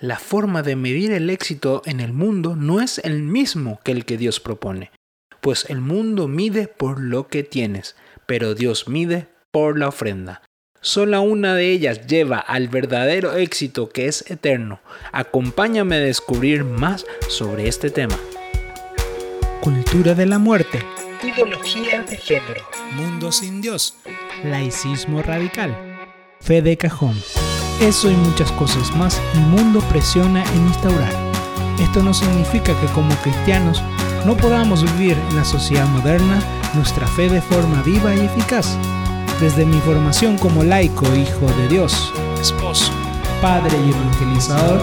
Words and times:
la 0.00 0.18
forma 0.18 0.62
de 0.62 0.76
medir 0.76 1.12
el 1.12 1.30
éxito 1.30 1.82
en 1.86 2.00
el 2.00 2.12
mundo 2.12 2.54
no 2.54 2.80
es 2.80 2.98
el 2.98 3.22
mismo 3.22 3.80
que 3.82 3.92
el 3.92 4.04
que 4.04 4.18
Dios 4.18 4.40
propone, 4.40 4.90
pues 5.40 5.66
el 5.70 5.80
mundo 5.80 6.28
mide 6.28 6.68
por 6.68 7.00
lo 7.00 7.28
que 7.28 7.42
tienes, 7.42 7.96
pero 8.26 8.54
Dios 8.54 8.88
mide 8.88 9.28
por 9.50 9.78
la 9.78 9.88
ofrenda. 9.88 10.42
Sola 10.82 11.20
una 11.20 11.54
de 11.54 11.72
ellas 11.72 12.06
lleva 12.06 12.38
al 12.38 12.68
verdadero 12.68 13.34
éxito 13.34 13.88
que 13.88 14.06
es 14.06 14.30
eterno. 14.30 14.80
Acompáñame 15.12 15.96
a 15.96 16.00
descubrir 16.00 16.64
más 16.64 17.06
sobre 17.28 17.66
este 17.66 17.90
tema. 17.90 18.16
Cultura 19.60 20.14
de 20.14 20.26
la 20.26 20.38
muerte. 20.38 20.80
Ideología 21.22 22.02
de 22.02 22.16
género. 22.16 22.62
Mundo 22.92 23.32
sin 23.32 23.60
Dios. 23.62 23.96
Laicismo 24.44 25.22
radical. 25.22 25.74
Fe 26.40 26.62
de 26.62 26.76
cajón. 26.76 27.16
Eso 27.80 28.10
y 28.10 28.16
muchas 28.16 28.50
cosas 28.52 28.94
más 28.96 29.20
el 29.34 29.40
mundo 29.40 29.80
presiona 29.80 30.42
en 30.54 30.66
instaurar. 30.66 31.12
Esto 31.78 32.02
no 32.02 32.14
significa 32.14 32.78
que 32.80 32.86
como 32.88 33.14
cristianos 33.16 33.82
no 34.24 34.34
podamos 34.34 34.82
vivir 34.82 35.18
en 35.28 35.36
la 35.36 35.44
sociedad 35.44 35.86
moderna 35.88 36.40
nuestra 36.74 37.06
fe 37.06 37.28
de 37.28 37.42
forma 37.42 37.82
viva 37.82 38.14
y 38.14 38.20
eficaz. 38.20 38.78
Desde 39.40 39.66
mi 39.66 39.78
formación 39.80 40.38
como 40.38 40.64
laico, 40.64 41.04
hijo 41.14 41.46
de 41.58 41.68
Dios, 41.68 42.12
esposo, 42.40 42.90
padre 43.42 43.76
y 43.86 43.90
evangelizador, 43.90 44.80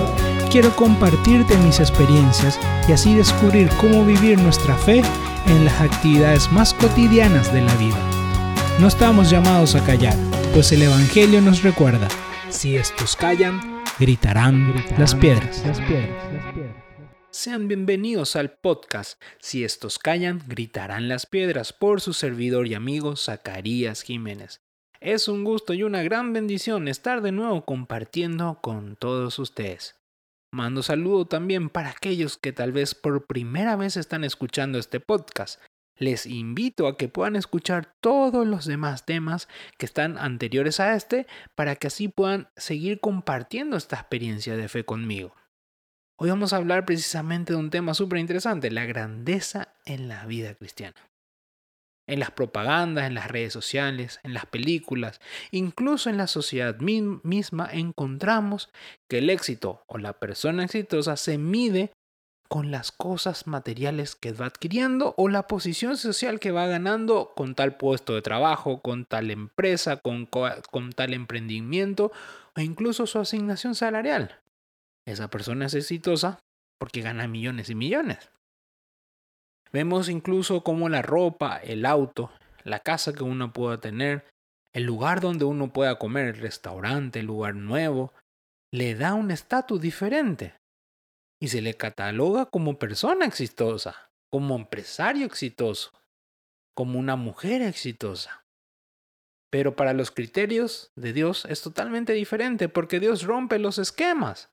quiero 0.51 0.75
compartirte 0.75 1.57
mis 1.57 1.79
experiencias 1.79 2.59
y 2.87 2.91
así 2.91 3.15
descubrir 3.15 3.69
cómo 3.81 4.05
vivir 4.05 4.39
nuestra 4.39 4.75
fe 4.77 5.01
en 5.47 5.65
las 5.65 5.81
actividades 5.81 6.51
más 6.51 6.75
cotidianas 6.75 7.51
de 7.51 7.61
la 7.61 7.73
vida. 7.75 7.97
No 8.79 8.87
estamos 8.87 9.31
llamados 9.31 9.73
a 9.73 9.83
callar, 9.83 10.15
pues 10.53 10.71
el 10.71 10.83
Evangelio 10.83 11.41
nos 11.41 11.63
recuerda, 11.63 12.07
si 12.53 12.77
estos 12.77 13.15
callan, 13.15 13.83
gritarán, 13.99 14.75
las, 14.97 15.15
piedras. 15.15 15.63
Sean 17.31 17.67
bienvenidos 17.67 18.35
al 18.35 18.51
podcast 18.51 19.19
Si 19.39 19.63
estos 19.63 19.97
callan, 19.97 20.41
gritarán 20.47 21.07
las 21.07 21.25
piedras 21.25 21.73
por 21.73 21.99
su 21.99 22.13
servidor 22.13 22.67
y 22.67 22.75
amigo 22.75 23.15
Zacarías 23.15 24.03
Jiménez. 24.03 24.61
Es 25.01 25.27
un 25.27 25.43
gusto 25.43 25.73
y 25.73 25.81
una 25.81 26.03
gran 26.03 26.31
bendición 26.31 26.87
estar 26.87 27.21
de 27.21 27.31
nuevo 27.31 27.65
compartiendo 27.65 28.59
con 28.61 28.97
todos 28.97 29.39
ustedes. 29.39 29.95
Mando 30.53 30.83
saludo 30.83 31.25
también 31.25 31.69
para 31.69 31.89
aquellos 31.89 32.37
que 32.37 32.53
tal 32.53 32.71
vez 32.71 32.93
por 32.93 33.25
primera 33.25 33.75
vez 33.75 33.97
están 33.97 34.23
escuchando 34.23 34.77
este 34.77 34.99
podcast 34.99 35.59
les 36.03 36.25
invito 36.25 36.87
a 36.87 36.97
que 36.97 37.07
puedan 37.07 37.35
escuchar 37.35 37.95
todos 38.01 38.45
los 38.45 38.65
demás 38.65 39.05
temas 39.05 39.47
que 39.77 39.85
están 39.85 40.17
anteriores 40.17 40.79
a 40.79 40.95
este 40.95 41.27
para 41.55 41.75
que 41.75 41.87
así 41.87 42.07
puedan 42.07 42.49
seguir 42.55 42.99
compartiendo 42.99 43.77
esta 43.77 43.95
experiencia 43.95 44.55
de 44.55 44.67
fe 44.67 44.85
conmigo. 44.85 45.33
Hoy 46.19 46.29
vamos 46.29 46.53
a 46.53 46.57
hablar 46.57 46.85
precisamente 46.85 47.53
de 47.53 47.59
un 47.59 47.69
tema 47.69 47.93
súper 47.93 48.19
interesante, 48.19 48.69
la 48.69 48.85
grandeza 48.85 49.73
en 49.85 50.07
la 50.07 50.25
vida 50.25 50.53
cristiana. 50.53 50.95
En 52.05 52.19
las 52.19 52.31
propagandas, 52.31 53.07
en 53.07 53.15
las 53.15 53.31
redes 53.31 53.53
sociales, 53.53 54.19
en 54.23 54.33
las 54.33 54.45
películas, 54.45 55.21
incluso 55.51 56.09
en 56.09 56.17
la 56.17 56.27
sociedad 56.27 56.77
misma 56.79 57.69
encontramos 57.71 58.69
que 59.09 59.19
el 59.19 59.29
éxito 59.29 59.83
o 59.87 59.97
la 59.97 60.19
persona 60.19 60.65
exitosa 60.65 61.15
se 61.15 61.37
mide 61.37 61.93
con 62.53 62.69
las 62.69 62.91
cosas 62.91 63.47
materiales 63.47 64.15
que 64.15 64.31
va 64.31 64.45
adquiriendo 64.45 65.15
o 65.17 65.27
la 65.27 65.47
posición 65.47 65.97
social 65.97 66.39
que 66.39 66.51
va 66.51 66.67
ganando 66.67 67.33
con 67.35 67.55
tal 67.55 67.77
puesto 67.77 68.13
de 68.13 68.21
trabajo, 68.21 68.79
con 68.83 69.05
tal 69.05 69.31
empresa, 69.31 69.97
con, 69.97 70.27
tal 70.95 71.15
emprendimiento 71.15 72.11
o 72.55 72.61
incluso 72.61 73.07
su 73.07 73.17
asignación 73.17 73.73
salarial. 73.73 74.39
Esa 75.07 75.31
persona 75.31 75.65
es 75.65 75.73
exitosa 75.73 76.41
porque 76.77 77.01
gana 77.01 77.27
millones 77.27 77.71
y 77.71 77.73
millones. 77.73 78.29
Vemos 79.71 80.07
incluso 80.07 80.63
cómo 80.63 80.89
la 80.89 81.01
ropa, 81.01 81.57
el 81.57 81.87
auto, 81.87 82.29
la 82.63 82.81
casa 82.81 83.13
que 83.13 83.23
uno 83.23 83.51
pueda 83.51 83.79
tener, 83.79 84.27
el 84.73 84.83
lugar 84.83 85.21
donde 85.21 85.45
uno 85.45 85.73
pueda 85.73 85.97
comer, 85.97 86.27
el 86.27 86.37
restaurante, 86.39 87.21
el 87.21 87.25
lugar 87.25 87.55
nuevo, 87.55 88.13
le 88.71 88.93
da 88.93 89.15
un 89.15 89.31
estatus 89.31 89.81
diferente 89.81 90.53
y 91.43 91.49
se 91.49 91.61
le 91.61 91.73
cataloga 91.73 92.45
como 92.45 92.79
persona 92.79 93.25
exitosa, 93.25 94.09
como 94.29 94.55
empresario 94.55 95.25
exitoso, 95.25 95.91
como 96.73 96.97
una 96.97 97.17
mujer 97.17 97.61
exitosa. 97.61 98.45
Pero 99.49 99.75
para 99.75 99.91
los 99.91 100.09
criterios 100.09 100.93
de 100.95 101.11
Dios 101.11 101.43
es 101.49 101.61
totalmente 101.61 102.13
diferente 102.13 102.69
porque 102.69 103.01
Dios 103.01 103.23
rompe 103.23 103.59
los 103.59 103.77
esquemas. 103.77 104.51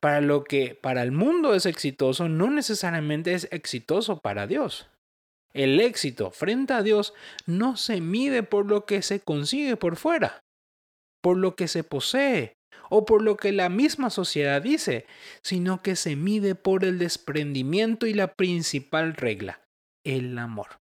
Para 0.00 0.20
lo 0.20 0.42
que 0.42 0.74
para 0.74 1.04
el 1.04 1.12
mundo 1.12 1.54
es 1.54 1.64
exitoso 1.64 2.28
no 2.28 2.50
necesariamente 2.50 3.34
es 3.34 3.46
exitoso 3.52 4.18
para 4.18 4.48
Dios. 4.48 4.88
El 5.52 5.78
éxito 5.78 6.32
frente 6.32 6.72
a 6.72 6.82
Dios 6.82 7.14
no 7.46 7.76
se 7.76 8.00
mide 8.00 8.42
por 8.42 8.66
lo 8.66 8.84
que 8.84 9.02
se 9.02 9.20
consigue 9.20 9.76
por 9.76 9.94
fuera, 9.94 10.42
por 11.22 11.36
lo 11.36 11.54
que 11.54 11.68
se 11.68 11.84
posee, 11.84 12.56
o 12.90 13.06
por 13.06 13.22
lo 13.22 13.38
que 13.38 13.52
la 13.52 13.70
misma 13.70 14.10
sociedad 14.10 14.60
dice, 14.60 15.06
sino 15.42 15.80
que 15.80 15.96
se 15.96 16.16
mide 16.16 16.54
por 16.54 16.84
el 16.84 16.98
desprendimiento 16.98 18.06
y 18.06 18.12
la 18.12 18.34
principal 18.34 19.14
regla, 19.14 19.62
el 20.04 20.36
amor. 20.36 20.80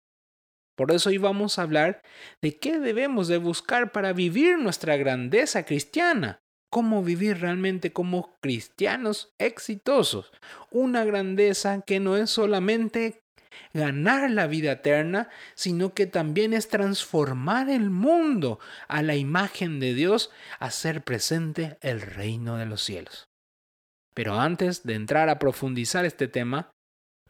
Por 0.76 0.92
eso 0.92 1.08
hoy 1.10 1.18
vamos 1.18 1.58
a 1.58 1.62
hablar 1.62 2.02
de 2.42 2.56
qué 2.58 2.78
debemos 2.78 3.28
de 3.28 3.38
buscar 3.38 3.92
para 3.92 4.12
vivir 4.12 4.58
nuestra 4.58 4.96
grandeza 4.96 5.64
cristiana, 5.64 6.38
cómo 6.70 7.02
vivir 7.02 7.40
realmente 7.40 7.92
como 7.92 8.36
cristianos 8.40 9.34
exitosos, 9.38 10.32
una 10.70 11.04
grandeza 11.04 11.80
que 11.80 11.98
no 11.98 12.16
es 12.16 12.30
solamente 12.30 13.22
ganar 13.72 14.30
la 14.30 14.46
vida 14.46 14.72
eterna, 14.72 15.28
sino 15.54 15.94
que 15.94 16.06
también 16.06 16.52
es 16.52 16.68
transformar 16.68 17.68
el 17.70 17.90
mundo 17.90 18.58
a 18.88 19.02
la 19.02 19.16
imagen 19.16 19.80
de 19.80 19.94
Dios, 19.94 20.30
hacer 20.58 21.02
presente 21.02 21.78
el 21.80 22.00
reino 22.00 22.56
de 22.56 22.66
los 22.66 22.82
cielos. 22.82 23.28
Pero 24.14 24.40
antes 24.40 24.82
de 24.84 24.94
entrar 24.94 25.28
a 25.28 25.38
profundizar 25.38 26.04
este 26.04 26.28
tema, 26.28 26.70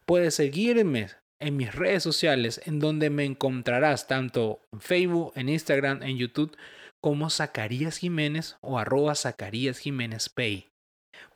puedes 0.04 0.34
seguirme 0.36 1.08
en 1.40 1.56
mis 1.56 1.74
redes 1.74 2.02
sociales, 2.02 2.60
en 2.64 2.78
donde 2.78 3.10
me 3.10 3.24
encontrarás 3.24 4.06
tanto 4.06 4.62
en 4.72 4.80
Facebook, 4.80 5.32
en 5.34 5.48
Instagram, 5.48 6.02
en 6.02 6.16
YouTube, 6.16 6.56
como 7.02 7.28
Zacarías 7.30 7.98
Jiménez 7.98 8.56
o 8.60 8.78
arroba 8.78 9.14
Zacarías 9.14 9.78
Jiménez 9.78 10.28
Pay. 10.28 10.68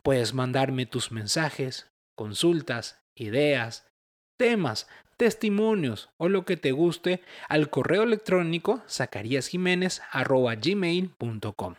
Puedes 0.03 0.33
mandarme 0.33 0.85
tus 0.85 1.11
mensajes, 1.11 1.91
consultas, 2.15 3.01
ideas, 3.15 3.87
temas, 4.41 4.87
testimonios 5.17 6.09
o 6.17 6.27
lo 6.27 6.45
que 6.45 6.57
te 6.57 6.71
guste 6.71 7.21
al 7.47 7.69
correo 7.69 8.01
electrónico 8.01 8.81
zacariasjiménez.gmail.com. 8.89 11.75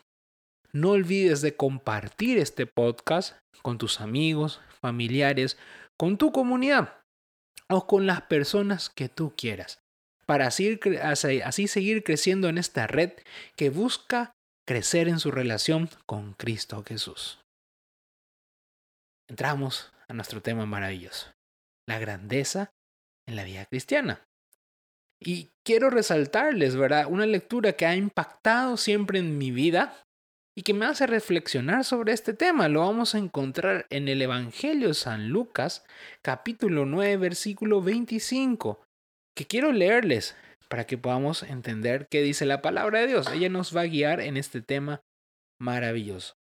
No 0.72 0.90
olvides 0.90 1.42
de 1.42 1.56
compartir 1.56 2.38
este 2.38 2.66
podcast 2.66 3.36
con 3.62 3.78
tus 3.78 4.00
amigos, 4.00 4.60
familiares, 4.80 5.58
con 5.98 6.18
tu 6.18 6.30
comunidad 6.30 7.00
o 7.68 7.88
con 7.88 8.06
las 8.06 8.22
personas 8.22 8.90
que 8.90 9.08
tú 9.08 9.34
quieras, 9.36 9.80
para 10.24 10.46
así 10.46 11.66
seguir 11.66 12.04
creciendo 12.04 12.48
en 12.48 12.58
esta 12.58 12.86
red 12.86 13.10
que 13.56 13.70
busca 13.70 14.30
crecer 14.68 15.08
en 15.08 15.18
su 15.18 15.32
relación 15.32 15.90
con 16.06 16.34
Cristo 16.34 16.84
Jesús. 16.86 17.40
Entramos 19.28 19.92
a 20.06 20.12
nuestro 20.12 20.42
tema 20.42 20.64
maravilloso 20.64 21.32
la 21.92 21.98
grandeza 21.98 22.72
en 23.28 23.36
la 23.36 23.44
vida 23.44 23.66
cristiana. 23.66 24.26
Y 25.20 25.50
quiero 25.64 25.90
resaltarles, 25.90 26.74
¿verdad? 26.74 27.06
Una 27.08 27.26
lectura 27.26 27.74
que 27.74 27.86
ha 27.86 27.94
impactado 27.94 28.76
siempre 28.76 29.18
en 29.18 29.36
mi 29.36 29.50
vida 29.50 30.02
y 30.56 30.62
que 30.62 30.74
me 30.74 30.86
hace 30.86 31.06
reflexionar 31.06 31.84
sobre 31.84 32.12
este 32.12 32.32
tema. 32.32 32.68
Lo 32.68 32.80
vamos 32.80 33.14
a 33.14 33.18
encontrar 33.18 33.86
en 33.90 34.08
el 34.08 34.22
Evangelio 34.22 34.88
de 34.88 34.94
San 34.94 35.28
Lucas, 35.28 35.84
capítulo 36.22 36.86
9, 36.86 37.18
versículo 37.18 37.82
25, 37.82 38.82
que 39.36 39.46
quiero 39.46 39.70
leerles 39.70 40.34
para 40.68 40.86
que 40.86 40.96
podamos 40.96 41.42
entender 41.42 42.08
qué 42.10 42.22
dice 42.22 42.46
la 42.46 42.62
palabra 42.62 43.00
de 43.00 43.08
Dios. 43.08 43.30
Ella 43.30 43.50
nos 43.50 43.76
va 43.76 43.82
a 43.82 43.86
guiar 43.86 44.20
en 44.20 44.38
este 44.38 44.62
tema 44.62 45.02
maravilloso. 45.60 46.34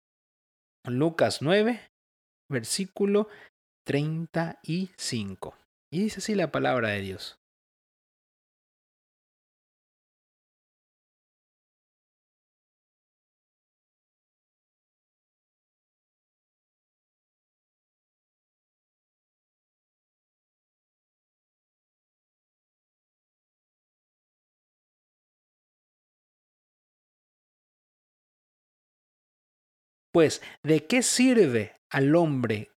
Lucas 0.85 1.41
9, 1.41 1.81
versículo 2.51 3.29
35. 3.89 5.57
Y 5.91 6.01
dice 6.01 6.19
así 6.21 6.35
la 6.35 6.53
palabra 6.53 6.91
de 6.91 7.01
Dios. 7.01 7.39
Pues, 30.13 30.43
¿de 30.63 30.87
qué 30.87 31.03
sirve 31.03 31.73
al 31.91 32.15
hombre 32.17 32.69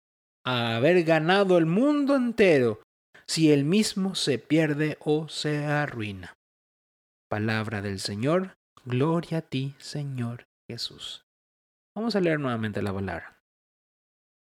a 0.44 0.76
haber 0.76 1.04
ganado 1.04 1.58
el 1.58 1.66
mundo 1.66 2.16
entero 2.16 2.82
si 3.26 3.52
él 3.52 3.64
mismo 3.64 4.14
se 4.14 4.38
pierde 4.38 4.96
o 5.00 5.28
se 5.28 5.64
arruina? 5.64 6.34
Palabra 7.28 7.82
del 7.82 8.00
Señor, 8.00 8.56
gloria 8.84 9.38
a 9.38 9.42
ti, 9.42 9.74
Señor 9.78 10.46
Jesús. 10.68 11.24
Vamos 11.94 12.16
a 12.16 12.20
leer 12.20 12.40
nuevamente 12.40 12.82
la 12.82 12.92
palabra. 12.92 13.40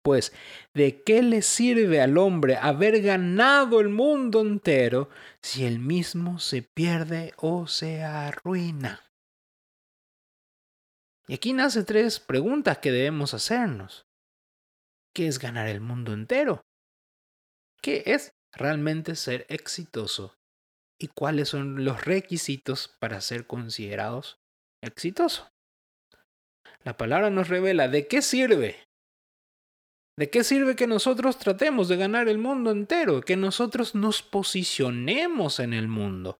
Pues, 0.04 0.32
¿de 0.74 1.04
qué 1.04 1.22
le 1.22 1.42
sirve 1.42 2.02
al 2.02 2.18
hombre 2.18 2.56
haber 2.56 3.02
ganado 3.02 3.82
el 3.82 3.90
mundo 3.90 4.40
entero 4.40 5.10
si 5.42 5.66
él 5.66 5.80
mismo 5.80 6.40
se 6.40 6.62
pierde 6.62 7.34
o 7.36 7.68
se 7.68 8.04
arruina? 8.04 9.02
Y 11.28 11.34
aquí 11.34 11.52
nace 11.52 11.84
tres 11.84 12.22
preguntas 12.22 12.78
que 12.78 12.94
debemos 12.94 13.34
hacernos. 13.34 14.06
¿Qué 15.18 15.25
es 15.25 15.40
ganar 15.40 15.68
el 15.68 15.81
mundo 15.81 16.14
entero? 16.14 16.62
¿Qué 17.81 18.04
es 18.06 18.36
realmente 18.54 19.16
ser 19.16 19.48
exitoso? 19.50 20.36
¿Y 21.00 21.08
cuáles 21.08 21.50
son 21.50 21.84
los 21.84 22.06
requisitos 22.06 22.96
para 23.00 23.19
ser 23.22 23.48
considerados 23.48 24.38
exitosos? 24.84 25.48
La 26.84 26.98
palabra 26.98 27.31
nos 27.31 27.50
revela 27.50 27.88
de 27.88 28.08
qué 28.08 28.22
sirve 28.22 28.84
¿De 30.19 30.30
qué 30.30 30.44
sirve 30.44 30.75
que 30.75 30.86
nosotros 30.86 31.40
tratemos 31.40 31.88
de 31.88 31.98
ganar 31.98 32.30
el 32.30 32.38
mundo 32.38 32.70
entero? 32.70 33.22
Que 33.22 33.38
nosotros 33.38 33.96
nos 33.96 34.22
posicionemos 34.22 35.60
en 35.60 35.74
el 35.74 35.88
mundo. 35.88 36.38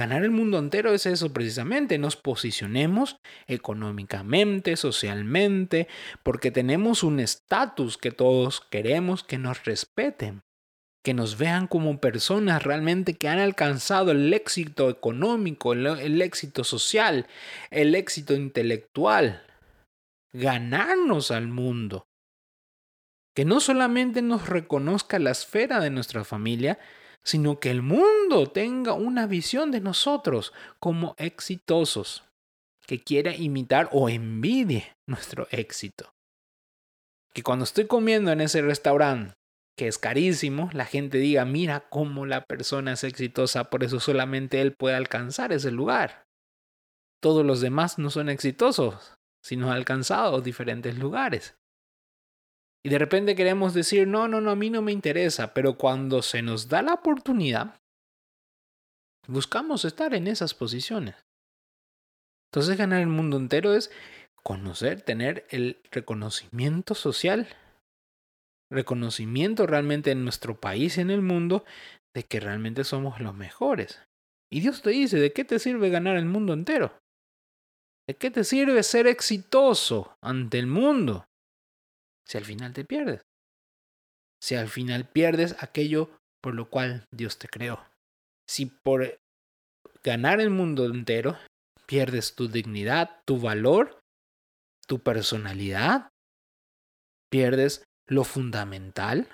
Ganar 0.00 0.22
el 0.22 0.30
mundo 0.30 0.58
entero 0.58 0.94
es 0.94 1.04
eso 1.04 1.30
precisamente, 1.30 1.98
nos 1.98 2.16
posicionemos 2.16 3.18
económicamente, 3.46 4.78
socialmente, 4.78 5.88
porque 6.22 6.50
tenemos 6.50 7.02
un 7.02 7.20
estatus 7.20 7.98
que 7.98 8.10
todos 8.10 8.62
queremos 8.62 9.22
que 9.22 9.36
nos 9.36 9.62
respeten, 9.64 10.40
que 11.04 11.12
nos 11.12 11.36
vean 11.36 11.66
como 11.66 12.00
personas 12.00 12.62
realmente 12.62 13.18
que 13.18 13.28
han 13.28 13.40
alcanzado 13.40 14.12
el 14.12 14.32
éxito 14.32 14.88
económico, 14.88 15.74
el, 15.74 16.22
éxito 16.22 16.64
social, 16.64 17.26
el 17.70 17.94
éxito 17.94 18.32
intelectual. 18.32 19.42
Ganarnos 20.32 21.30
al 21.30 21.48
mundo 21.48 22.06
que 23.36 23.44
no 23.44 23.60
solamente 23.60 24.22
nos 24.22 24.48
reconozca 24.48 25.18
la 25.18 25.32
esfera 25.32 25.78
de 25.78 25.90
nuestra 25.90 26.24
familia, 26.24 26.78
sino 27.22 27.60
que 27.60 27.70
el 27.70 27.82
mundo 27.82 28.46
tenga 28.46 28.94
una 28.94 29.26
visión 29.26 29.70
de 29.70 29.80
nosotros 29.80 30.52
como 30.78 31.14
exitosos, 31.18 32.24
que 32.86 33.02
quiera 33.02 33.34
imitar 33.34 33.88
o 33.92 34.08
envidie 34.08 34.96
nuestro 35.06 35.46
éxito. 35.50 36.12
Que 37.32 37.42
cuando 37.42 37.64
estoy 37.64 37.86
comiendo 37.86 38.32
en 38.32 38.40
ese 38.40 38.62
restaurante, 38.62 39.34
que 39.76 39.86
es 39.86 39.98
carísimo, 39.98 40.68
la 40.72 40.84
gente 40.84 41.18
diga, 41.18 41.44
mira 41.44 41.88
cómo 41.88 42.26
la 42.26 42.44
persona 42.44 42.92
es 42.92 43.04
exitosa, 43.04 43.70
por 43.70 43.84
eso 43.84 44.00
solamente 44.00 44.60
él 44.60 44.74
puede 44.74 44.96
alcanzar 44.96 45.52
ese 45.52 45.70
lugar. 45.70 46.24
Todos 47.22 47.46
los 47.46 47.60
demás 47.60 47.98
no 47.98 48.10
son 48.10 48.28
exitosos, 48.28 49.14
sino 49.42 49.70
han 49.70 49.76
alcanzado 49.76 50.40
diferentes 50.40 50.98
lugares. 50.98 51.54
Y 52.84 52.88
de 52.88 52.98
repente 52.98 53.34
queremos 53.34 53.74
decir, 53.74 54.08
no, 54.08 54.26
no, 54.26 54.40
no, 54.40 54.50
a 54.50 54.56
mí 54.56 54.70
no 54.70 54.80
me 54.80 54.92
interesa, 54.92 55.52
pero 55.52 55.76
cuando 55.76 56.22
se 56.22 56.40
nos 56.40 56.68
da 56.68 56.82
la 56.82 56.94
oportunidad, 56.94 57.78
buscamos 59.28 59.84
estar 59.84 60.14
en 60.14 60.26
esas 60.26 60.54
posiciones. 60.54 61.16
Entonces 62.50 62.76
ganar 62.76 63.00
el 63.00 63.06
mundo 63.06 63.36
entero 63.36 63.74
es 63.74 63.90
conocer, 64.42 65.02
tener 65.02 65.46
el 65.50 65.80
reconocimiento 65.90 66.94
social, 66.94 67.48
reconocimiento 68.70 69.66
realmente 69.66 70.10
en 70.10 70.24
nuestro 70.24 70.58
país 70.58 70.96
y 70.96 71.02
en 71.02 71.10
el 71.10 71.22
mundo 71.22 71.64
de 72.14 72.24
que 72.24 72.40
realmente 72.40 72.84
somos 72.84 73.20
los 73.20 73.34
mejores. 73.34 74.00
Y 74.50 74.60
Dios 74.60 74.82
te 74.82 74.90
dice, 74.90 75.18
¿de 75.18 75.32
qué 75.32 75.44
te 75.44 75.58
sirve 75.58 75.90
ganar 75.90 76.16
el 76.16 76.24
mundo 76.24 76.54
entero? 76.54 76.98
¿De 78.08 78.16
qué 78.16 78.30
te 78.30 78.42
sirve 78.42 78.82
ser 78.82 79.06
exitoso 79.06 80.16
ante 80.20 80.58
el 80.58 80.66
mundo? 80.66 81.26
Si 82.30 82.38
al 82.38 82.44
final 82.44 82.72
te 82.72 82.84
pierdes. 82.84 83.22
Si 84.40 84.54
al 84.54 84.68
final 84.68 85.08
pierdes 85.08 85.60
aquello 85.60 86.10
por 86.40 86.54
lo 86.54 86.70
cual 86.70 87.04
Dios 87.10 87.38
te 87.38 87.48
creó. 87.48 87.84
Si 88.48 88.66
por 88.66 89.18
ganar 90.04 90.40
el 90.40 90.50
mundo 90.50 90.86
entero 90.86 91.36
pierdes 91.86 92.36
tu 92.36 92.46
dignidad, 92.46 93.20
tu 93.26 93.40
valor, 93.40 94.00
tu 94.86 95.00
personalidad, 95.00 96.10
pierdes 97.30 97.84
lo 98.08 98.22
fundamental. 98.22 99.28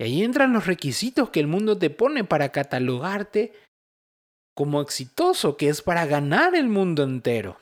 Y 0.00 0.04
ahí 0.04 0.22
entran 0.24 0.52
los 0.52 0.66
requisitos 0.66 1.30
que 1.30 1.40
el 1.40 1.46
mundo 1.46 1.78
te 1.78 1.90
pone 1.90 2.24
para 2.24 2.50
catalogarte 2.50 3.54
como 4.56 4.80
exitoso, 4.80 5.56
que 5.56 5.68
es 5.68 5.82
para 5.82 6.04
ganar 6.06 6.56
el 6.56 6.68
mundo 6.68 7.04
entero. 7.04 7.60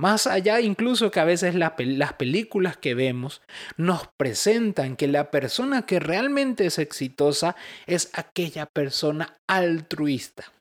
Más 0.00 0.26
allá 0.26 0.62
incluso 0.62 1.10
que 1.10 1.20
a 1.20 1.24
veces 1.24 1.54
las 1.54 2.12
películas 2.14 2.78
que 2.78 2.94
vemos 2.94 3.42
nos 3.76 4.08
presentan 4.16 4.96
que 4.96 5.06
la 5.08 5.30
persona 5.30 5.84
que 5.84 6.00
realmente 6.00 6.64
es 6.64 6.78
exitosa 6.78 7.54
es 7.86 8.08
aquella 8.14 8.64
persona 8.64 9.36
altruista, 9.46 10.54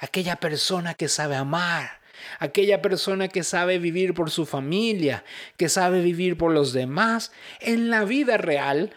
aquella 0.00 0.36
persona 0.36 0.92
que 0.92 1.08
sabe 1.08 1.34
amar, 1.34 2.02
aquella 2.40 2.82
persona 2.82 3.28
que 3.28 3.42
sabe 3.42 3.78
vivir 3.78 4.12
por 4.12 4.30
su 4.30 4.44
familia, 4.44 5.24
que 5.56 5.70
sabe 5.70 6.02
vivir 6.02 6.36
por 6.36 6.52
los 6.52 6.74
demás. 6.74 7.32
En 7.60 7.88
la 7.88 8.04
vida 8.04 8.36
real 8.36 8.92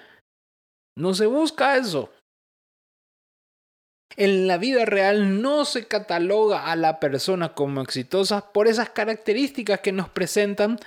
no 0.98 1.14
se 1.14 1.28
busca 1.28 1.78
eso. 1.78 2.12
En 4.16 4.48
la 4.48 4.58
vida 4.58 4.86
real 4.86 5.42
no 5.42 5.66
se 5.66 5.88
cataloga 5.88 6.72
a 6.72 6.76
la 6.76 7.00
persona 7.00 7.54
como 7.54 7.82
exitosa 7.82 8.52
por 8.52 8.68
esas 8.68 8.90
características 8.90 9.82
que 9.82 9.92
nos 9.92 10.10
presentan 10.10 10.80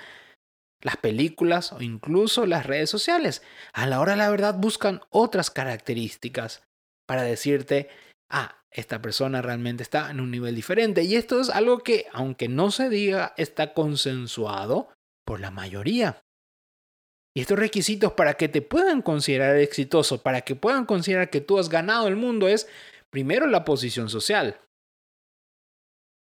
las 0.81 0.97
películas 0.97 1.71
o 1.71 1.81
incluso 1.81 2.45
las 2.45 2.65
redes 2.65 2.89
sociales. 2.89 3.41
A 3.73 3.85
la 3.85 3.99
hora 3.99 4.13
de 4.13 4.17
la 4.17 4.29
verdad 4.29 4.55
buscan 4.57 5.01
otras 5.09 5.51
características 5.51 6.63
para 7.07 7.23
decirte, 7.23 7.89
ah, 8.29 8.57
esta 8.71 9.01
persona 9.01 9.41
realmente 9.41 9.83
está 9.83 10.09
en 10.09 10.19
un 10.19 10.31
nivel 10.31 10.55
diferente. 10.55 11.03
Y 11.03 11.15
esto 11.15 11.39
es 11.39 11.49
algo 11.49 11.79
que, 11.79 12.05
aunque 12.13 12.47
no 12.47 12.71
se 12.71 12.89
diga, 12.89 13.33
está 13.37 13.73
consensuado 13.73 14.89
por 15.25 15.39
la 15.39 15.51
mayoría. 15.51 16.21
Y 17.35 17.41
estos 17.41 17.59
requisitos 17.59 18.13
para 18.13 18.33
que 18.33 18.49
te 18.49 18.61
puedan 18.61 19.01
considerar 19.01 19.55
exitoso, 19.57 20.21
para 20.21 20.41
que 20.41 20.55
puedan 20.55 20.85
considerar 20.85 21.29
que 21.29 21.41
tú 21.41 21.59
has 21.59 21.69
ganado 21.69 22.07
el 22.07 22.15
mundo 22.15 22.47
es 22.47 22.67
Primero, 23.11 23.45
la 23.47 23.65
posición 23.65 24.09
social. 24.09 24.61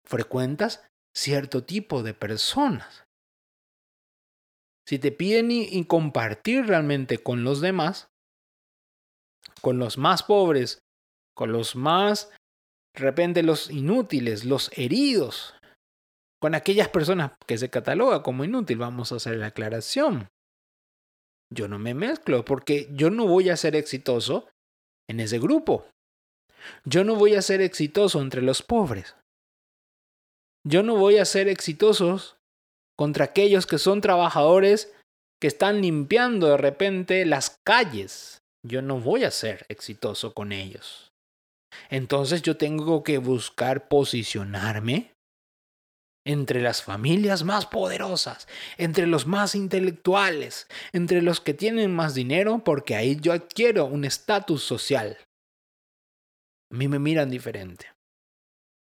Frecuentas 0.06 0.88
cierto 1.16 1.64
tipo 1.64 2.04
de 2.04 2.14
personas. 2.14 3.04
Si 4.88 5.00
te 5.00 5.12
piden 5.12 5.52
y, 5.52 5.84
compartir 5.86 6.68
realmente 6.68 7.18
con 7.18 7.44
los 7.44 7.60
demás, 7.60 8.08
con 9.62 9.80
los 9.80 9.98
más 9.98 10.24
pobres, 10.24 10.80
con 11.36 11.52
los 11.52 11.76
más, 11.76 12.30
de 12.96 13.02
repente 13.02 13.44
los 13.44 13.70
inútiles, 13.70 14.46
los 14.46 14.72
heridos, 14.78 15.56
con 16.40 16.56
aquellas 16.56 16.88
personas 16.88 17.34
que 17.48 17.58
se 17.58 17.70
cataloga 17.70 18.24
como 18.24 18.46
inútil, 18.46 18.78
vamos 18.78 19.12
a 19.12 19.16
hacer 19.16 19.38
la 19.38 19.48
aclaración. 19.48 20.30
Yo 21.52 21.68
no 21.68 21.80
me 21.80 21.94
mezclo 21.94 22.46
porque 22.46 22.88
yo 22.92 23.10
no 23.10 23.28
voy 23.28 23.50
a 23.50 23.58
ser 23.58 23.76
exitoso 23.76 24.48
en 25.10 25.20
ese 25.20 25.40
grupo. 25.40 25.90
Yo 26.86 27.04
no 27.04 27.16
voy 27.16 27.36
a 27.36 27.42
ser 27.42 27.62
exitoso 27.62 28.22
entre 28.22 28.42
los 28.42 28.62
pobres. 28.62 29.16
Yo 30.66 30.84
no 30.84 30.96
voy 30.96 31.18
a 31.18 31.26
ser 31.26 31.48
exitosos 31.48 32.38
contra 32.98 33.26
aquellos 33.26 33.66
que 33.66 33.78
son 33.78 34.02
trabajadores 34.02 34.94
que 35.40 35.48
están 35.48 35.82
limpiando 35.82 36.48
de 36.48 36.58
repente 36.58 37.26
las 37.26 37.58
calles. 37.66 38.40
Yo 38.66 38.82
no 38.82 39.00
voy 39.00 39.24
a 39.24 39.32
ser 39.32 39.66
exitoso 39.70 40.34
con 40.34 40.52
ellos. 40.52 41.12
Entonces 41.90 42.42
yo 42.42 42.58
tengo 42.58 43.04
que 43.04 43.18
buscar 43.18 43.88
posicionarme 43.88 45.14
entre 46.26 46.62
las 46.62 46.84
familias 46.84 47.44
más 47.44 47.66
poderosas, 47.66 48.48
entre 48.78 49.08
los 49.08 49.26
más 49.26 49.56
intelectuales, 49.56 50.68
entre 50.92 51.22
los 51.22 51.40
que 51.40 51.54
tienen 51.54 51.96
más 51.96 52.16
dinero, 52.16 52.60
porque 52.66 52.96
ahí 52.96 53.18
yo 53.22 53.32
adquiero 53.32 53.86
un 53.86 54.04
estatus 54.04 54.64
social. 54.64 55.18
A 56.72 56.76
mí 56.76 56.88
me 56.88 57.00
miran 57.00 57.30
diferente. 57.30 57.88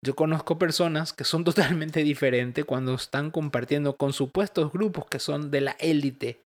Yo 0.03 0.15
conozco 0.15 0.57
personas 0.57 1.13
que 1.13 1.23
son 1.23 1.43
totalmente 1.45 2.03
diferentes 2.03 2.65
cuando 2.65 2.93
están 2.93 3.31
compartiendo 3.31 3.97
con 3.97 4.13
supuestos 4.13 4.71
grupos 4.71 5.07
que 5.07 5.19
son 5.19 5.51
de 5.51 5.61
la 5.61 5.71
élite. 5.79 6.43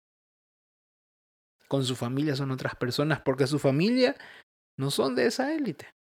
Con 1.67 1.86
su 1.86 1.96
familia 1.96 2.36
son 2.36 2.51
otras 2.51 2.75
personas 2.75 3.22
porque 3.22 3.48
su 3.48 3.60
familia 3.60 4.15
no 4.77 4.91
son 4.91 5.15
de 5.15 5.27
esa 5.27 5.53
élite. 5.53 5.93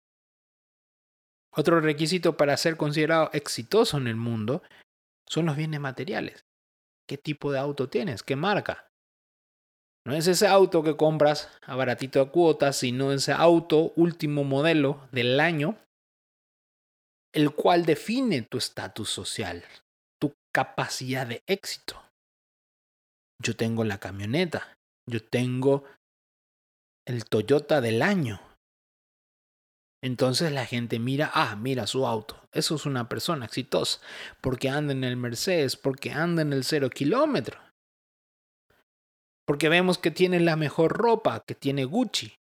Otro 1.51 1.79
requisito 1.79 2.37
para 2.37 2.55
ser 2.57 2.77
considerado 2.77 3.29
exitoso 3.33 3.97
en 3.97 4.07
el 4.07 4.15
mundo 4.15 4.63
son 5.27 5.45
los 5.45 5.55
bienes 5.55 5.79
materiales. 5.79 6.45
qué 7.07 7.17
tipo 7.17 7.51
de 7.51 7.57
auto 7.57 7.89
tienes, 7.89 8.21
qué 8.21 8.35
marca. 8.35 8.88
No 10.05 10.15
es 10.15 10.27
ese 10.27 10.47
auto 10.47 10.83
que 10.83 10.97
compras 10.97 11.49
a 11.61 11.75
baratito 11.75 12.23
de 12.23 12.31
cuotas, 12.31 12.77
sino 12.77 13.11
ese 13.11 13.31
auto 13.31 13.93
último 13.95 14.43
modelo 14.43 15.07
del 15.11 15.39
año, 15.39 15.77
el 17.33 17.51
cual 17.51 17.85
define 17.85 18.41
tu 18.41 18.57
estatus 18.57 19.09
social, 19.09 19.63
tu 20.19 20.33
capacidad 20.53 21.27
de 21.27 21.43
éxito. 21.47 22.01
Yo 23.41 23.55
tengo 23.55 23.83
la 23.83 23.99
camioneta, 23.99 24.73
yo 25.07 25.23
tengo 25.23 25.83
el 27.07 27.25
Toyota 27.25 27.81
del 27.81 28.01
año. 28.01 28.41
Entonces 30.01 30.51
la 30.51 30.65
gente 30.65 30.97
mira, 30.97 31.29
ah, 31.33 31.55
mira 31.55 31.85
su 31.87 32.07
auto. 32.07 32.41
Eso 32.51 32.75
es 32.75 32.85
una 32.85 33.09
persona 33.09 33.45
exitosa, 33.45 33.99
porque 34.41 34.69
anda 34.69 34.93
en 34.93 35.03
el 35.03 35.17
Mercedes, 35.17 35.75
porque 35.75 36.11
anda 36.11 36.41
en 36.41 36.53
el 36.53 36.63
cero 36.63 36.89
kilómetro. 36.89 37.59
Porque 39.49 39.67
vemos 39.67 39.97
que 39.97 40.11
tiene 40.11 40.39
la 40.39 40.55
mejor 40.55 40.95
ropa, 40.95 41.43
que 41.43 41.55
tiene 41.55 41.83
Gucci, 41.83 42.35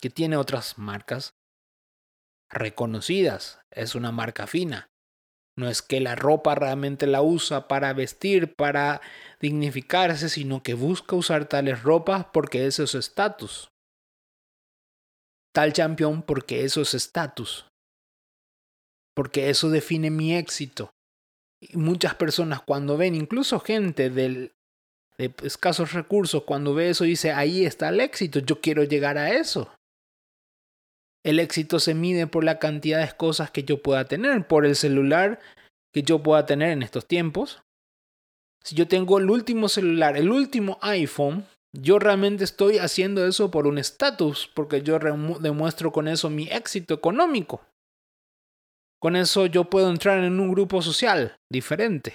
que 0.00 0.10
tiene 0.10 0.36
otras 0.36 0.76
marcas 0.76 1.34
reconocidas, 2.50 3.60
es 3.70 3.94
una 3.94 4.10
marca 4.10 4.48
fina. 4.48 4.88
No 5.56 5.68
es 5.68 5.82
que 5.82 6.00
la 6.00 6.16
ropa 6.16 6.56
realmente 6.56 7.06
la 7.06 7.22
usa 7.22 7.68
para 7.68 7.92
vestir, 7.92 8.56
para 8.56 9.00
dignificarse, 9.38 10.28
sino 10.28 10.64
que 10.64 10.74
busca 10.74 11.14
usar 11.14 11.48
tales 11.48 11.84
ropas 11.84 12.26
porque 12.32 12.66
eso 12.66 12.82
es 12.82 12.96
estatus. 12.96 13.70
Tal 15.54 15.72
campeón 15.72 16.24
porque 16.24 16.64
eso 16.64 16.80
es 16.80 16.92
estatus. 16.92 17.68
Porque 19.14 19.48
eso 19.48 19.70
define 19.70 20.10
mi 20.10 20.34
éxito. 20.34 20.90
Y 21.62 21.76
muchas 21.76 22.16
personas 22.16 22.62
cuando 22.62 22.96
ven, 22.96 23.14
incluso 23.14 23.60
gente 23.60 24.10
del 24.10 24.56
de 25.20 25.34
escasos 25.42 25.92
recursos, 25.92 26.44
cuando 26.44 26.74
ve 26.74 26.90
eso 26.90 27.04
dice, 27.04 27.32
ahí 27.32 27.66
está 27.66 27.90
el 27.90 28.00
éxito, 28.00 28.38
yo 28.38 28.60
quiero 28.60 28.84
llegar 28.84 29.18
a 29.18 29.34
eso. 29.34 29.70
El 31.22 31.38
éxito 31.38 31.78
se 31.78 31.94
mide 31.94 32.26
por 32.26 32.42
la 32.42 32.58
cantidad 32.58 33.04
de 33.04 33.14
cosas 33.14 33.50
que 33.50 33.62
yo 33.62 33.82
pueda 33.82 34.06
tener, 34.06 34.46
por 34.46 34.64
el 34.64 34.74
celular 34.74 35.38
que 35.92 36.02
yo 36.02 36.22
pueda 36.22 36.46
tener 36.46 36.70
en 36.70 36.82
estos 36.82 37.06
tiempos. 37.06 37.62
Si 38.64 38.74
yo 38.74 38.88
tengo 38.88 39.18
el 39.18 39.28
último 39.28 39.68
celular, 39.68 40.16
el 40.16 40.30
último 40.30 40.78
iPhone, 40.80 41.44
yo 41.76 41.98
realmente 41.98 42.44
estoy 42.44 42.78
haciendo 42.78 43.26
eso 43.26 43.50
por 43.50 43.66
un 43.66 43.76
estatus, 43.76 44.50
porque 44.54 44.82
yo 44.82 44.98
demuestro 44.98 45.92
con 45.92 46.08
eso 46.08 46.30
mi 46.30 46.48
éxito 46.48 46.94
económico. 46.94 47.60
Con 48.98 49.16
eso 49.16 49.46
yo 49.46 49.64
puedo 49.64 49.90
entrar 49.90 50.24
en 50.24 50.40
un 50.40 50.50
grupo 50.50 50.80
social 50.80 51.36
diferente. 51.50 52.14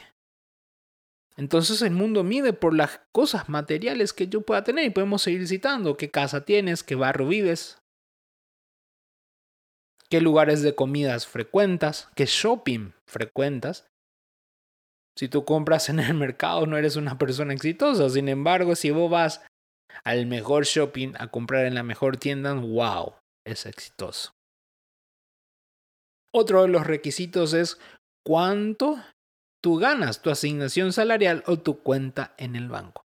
Entonces 1.38 1.82
el 1.82 1.92
mundo 1.92 2.24
mide 2.24 2.54
por 2.54 2.74
las 2.74 3.02
cosas 3.12 3.50
materiales 3.50 4.14
que 4.14 4.28
yo 4.28 4.42
pueda 4.42 4.64
tener 4.64 4.86
y 4.86 4.90
podemos 4.90 5.22
seguir 5.22 5.48
citando 5.48 5.98
qué 5.98 6.10
casa 6.10 6.46
tienes, 6.46 6.84
qué 6.84 6.96
barrio 6.96 7.28
vives, 7.28 7.80
qué 10.10 10.22
lugares 10.22 10.62
de 10.62 10.76
comidas 10.76 11.28
frecuentas, 11.28 12.10
qué 12.16 12.26
shopping 12.26 12.94
frecuentas. 13.06 13.88
Si 15.18 15.28
tú 15.28 15.44
compras 15.44 15.90
en 15.90 16.00
el 16.00 16.14
mercado 16.14 16.66
no 16.68 16.78
eres 16.78 16.96
una 16.96 17.18
persona 17.18 17.54
exitosa, 17.54 18.10
sin 18.10 18.30
embargo 18.30 18.76
si 18.76 18.92
vos 18.92 19.12
vas 19.12 19.46
al 20.06 20.26
mejor 20.28 20.66
shopping 20.66 21.14
a 21.20 21.28
comprar 21.28 21.66
en 21.66 21.76
la 21.76 21.84
mejor 21.84 22.18
tienda, 22.18 22.54
wow, 22.54 23.16
es 23.46 23.66
exitoso. 23.66 24.32
Otro 26.34 26.64
de 26.64 26.68
los 26.68 26.86
requisitos 26.86 27.54
es 27.54 27.80
cuánto 28.26 29.02
tú 29.66 29.78
ganas 29.78 30.22
tu 30.22 30.30
asignación 30.30 30.94
salarial 30.94 31.44
o 31.48 31.58
tu 31.58 31.80
cuenta 31.82 32.36
en 32.38 32.56
el 32.56 32.70
banco. 32.70 33.04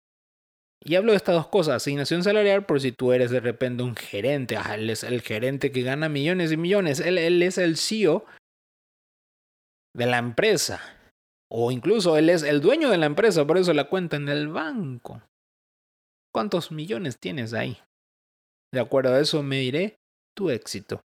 Y 0.84 0.96
hablo 0.96 1.14
de 1.14 1.16
estas 1.16 1.36
dos 1.36 1.48
cosas, 1.48 1.78
asignación 1.78 2.22
salarial 2.22 2.66
por 2.66 2.82
si 2.82 2.92
tú 2.92 3.14
eres 3.14 3.32
de 3.32 3.40
repente 3.40 3.82
un 3.82 3.96
gerente, 3.96 4.58
ah, 4.58 4.76
él 4.76 4.90
es 4.90 5.06
el 5.06 5.22
gerente 5.22 5.72
que 5.72 5.84
gana 5.84 6.10
millones 6.10 6.52
y 6.52 6.58
millones, 6.58 7.00
él, 7.00 7.18
él 7.18 7.42
es 7.44 7.58
el 7.58 7.78
CEO 7.78 8.26
de 9.96 10.06
la 10.06 10.18
empresa, 10.18 10.82
o 11.50 11.72
incluso 11.72 12.18
él 12.18 12.30
es 12.30 12.44
el 12.44 12.60
dueño 12.60 12.90
de 12.90 12.98
la 12.98 13.06
empresa, 13.06 13.48
por 13.48 13.58
eso 13.58 13.74
la 13.74 13.88
cuenta 13.88 14.18
en 14.18 14.28
el 14.28 14.50
banco. 14.50 15.22
¿Cuántos 16.34 16.74
millones 16.74 17.20
tienes 17.22 17.54
ahí? 17.54 17.78
De 18.74 18.82
acuerdo 18.82 19.14
a 19.14 19.22
eso 19.22 19.44
me 19.44 19.60
diré 19.60 19.96
tu 20.36 20.50
éxito. 20.50 21.00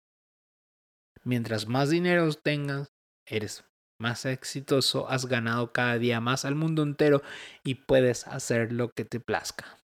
Mientras 1.24 1.66
más 1.66 1.90
dinero 1.90 2.32
tengas, 2.34 2.92
eres 3.26 3.64
más 4.00 4.24
exitoso, 4.24 5.08
has 5.08 5.26
ganado 5.26 5.72
cada 5.72 5.98
día 5.98 6.20
más 6.20 6.44
al 6.44 6.54
mundo 6.54 6.82
entero 6.82 7.22
y 7.62 7.76
puedes 7.76 8.26
hacer 8.26 8.72
lo 8.72 8.90
que 8.90 9.04
te 9.04 9.20
plazca. 9.20 9.78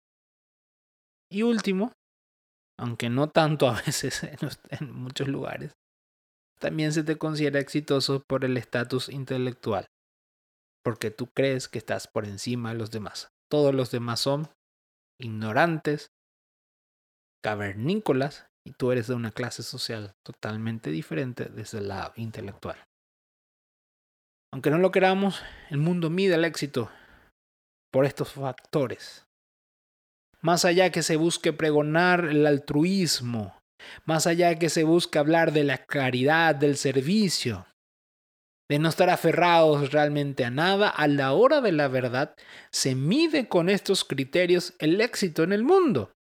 Y 1.30 1.42
último, 1.42 1.92
aunque 2.78 3.08
no 3.08 3.28
tanto 3.28 3.68
a 3.68 3.80
veces 3.86 4.22
en, 4.22 4.92
muchos 4.92 5.28
lugares, 5.28 5.72
también 6.60 6.92
se 6.92 7.02
te 7.02 7.16
considera 7.16 7.58
exitoso 7.58 8.22
por 8.28 8.44
el 8.44 8.56
estatus 8.56 9.08
intelectual, 9.08 9.86
porque 10.84 11.10
tú 11.10 11.28
crees 11.34 11.68
que 11.68 11.78
estás 11.78 12.06
por 12.06 12.26
encima 12.26 12.72
de 12.72 12.78
los 12.78 12.90
demás. 12.90 13.28
Todos 13.50 13.74
los 13.74 13.90
demás 13.90 14.20
son 14.20 14.48
ignorantes, 15.18 16.12
cavernícolas, 17.42 18.46
y 18.64 18.72
tú 18.72 18.92
eres 18.92 19.08
de 19.08 19.14
una 19.14 19.32
clase 19.32 19.62
social 19.62 20.14
totalmente 20.24 20.90
diferente 20.90 21.46
desde 21.46 21.78
el 21.78 21.88
lado 21.88 22.12
intelectual. 22.16 22.76
Aunque 24.52 24.70
no 24.70 24.78
lo 24.78 24.90
queramos, 24.90 25.42
el 25.70 25.78
mundo 25.78 26.10
mide 26.10 26.34
el 26.34 26.44
éxito 26.44 26.90
por 27.90 28.04
estos 28.04 28.32
factores. 28.32 29.24
Más 30.42 30.64
allá 30.64 30.90
que 30.90 31.02
se 31.02 31.16
busque 31.16 31.54
pregonar 31.54 32.26
el 32.26 32.46
altruismo, 32.46 33.56
más 34.04 34.26
allá 34.26 34.58
que 34.58 34.68
se 34.68 34.84
busque 34.84 35.18
hablar 35.18 35.52
de 35.52 35.64
la 35.64 35.78
caridad, 35.78 36.54
del 36.54 36.76
servicio, 36.76 37.66
de 38.68 38.78
no 38.78 38.90
estar 38.90 39.08
aferrados 39.08 39.90
realmente 39.90 40.44
a 40.44 40.50
nada, 40.50 40.88
a 40.88 41.08
la 41.08 41.32
hora 41.32 41.62
de 41.62 41.72
la 41.72 41.88
verdad 41.88 42.34
se 42.70 42.94
mide 42.94 43.48
con 43.48 43.70
estos 43.70 44.04
criterios 44.04 44.74
el 44.78 45.00
éxito 45.00 45.44
en 45.44 45.52
el 45.52 45.62
mundo. 45.62 46.12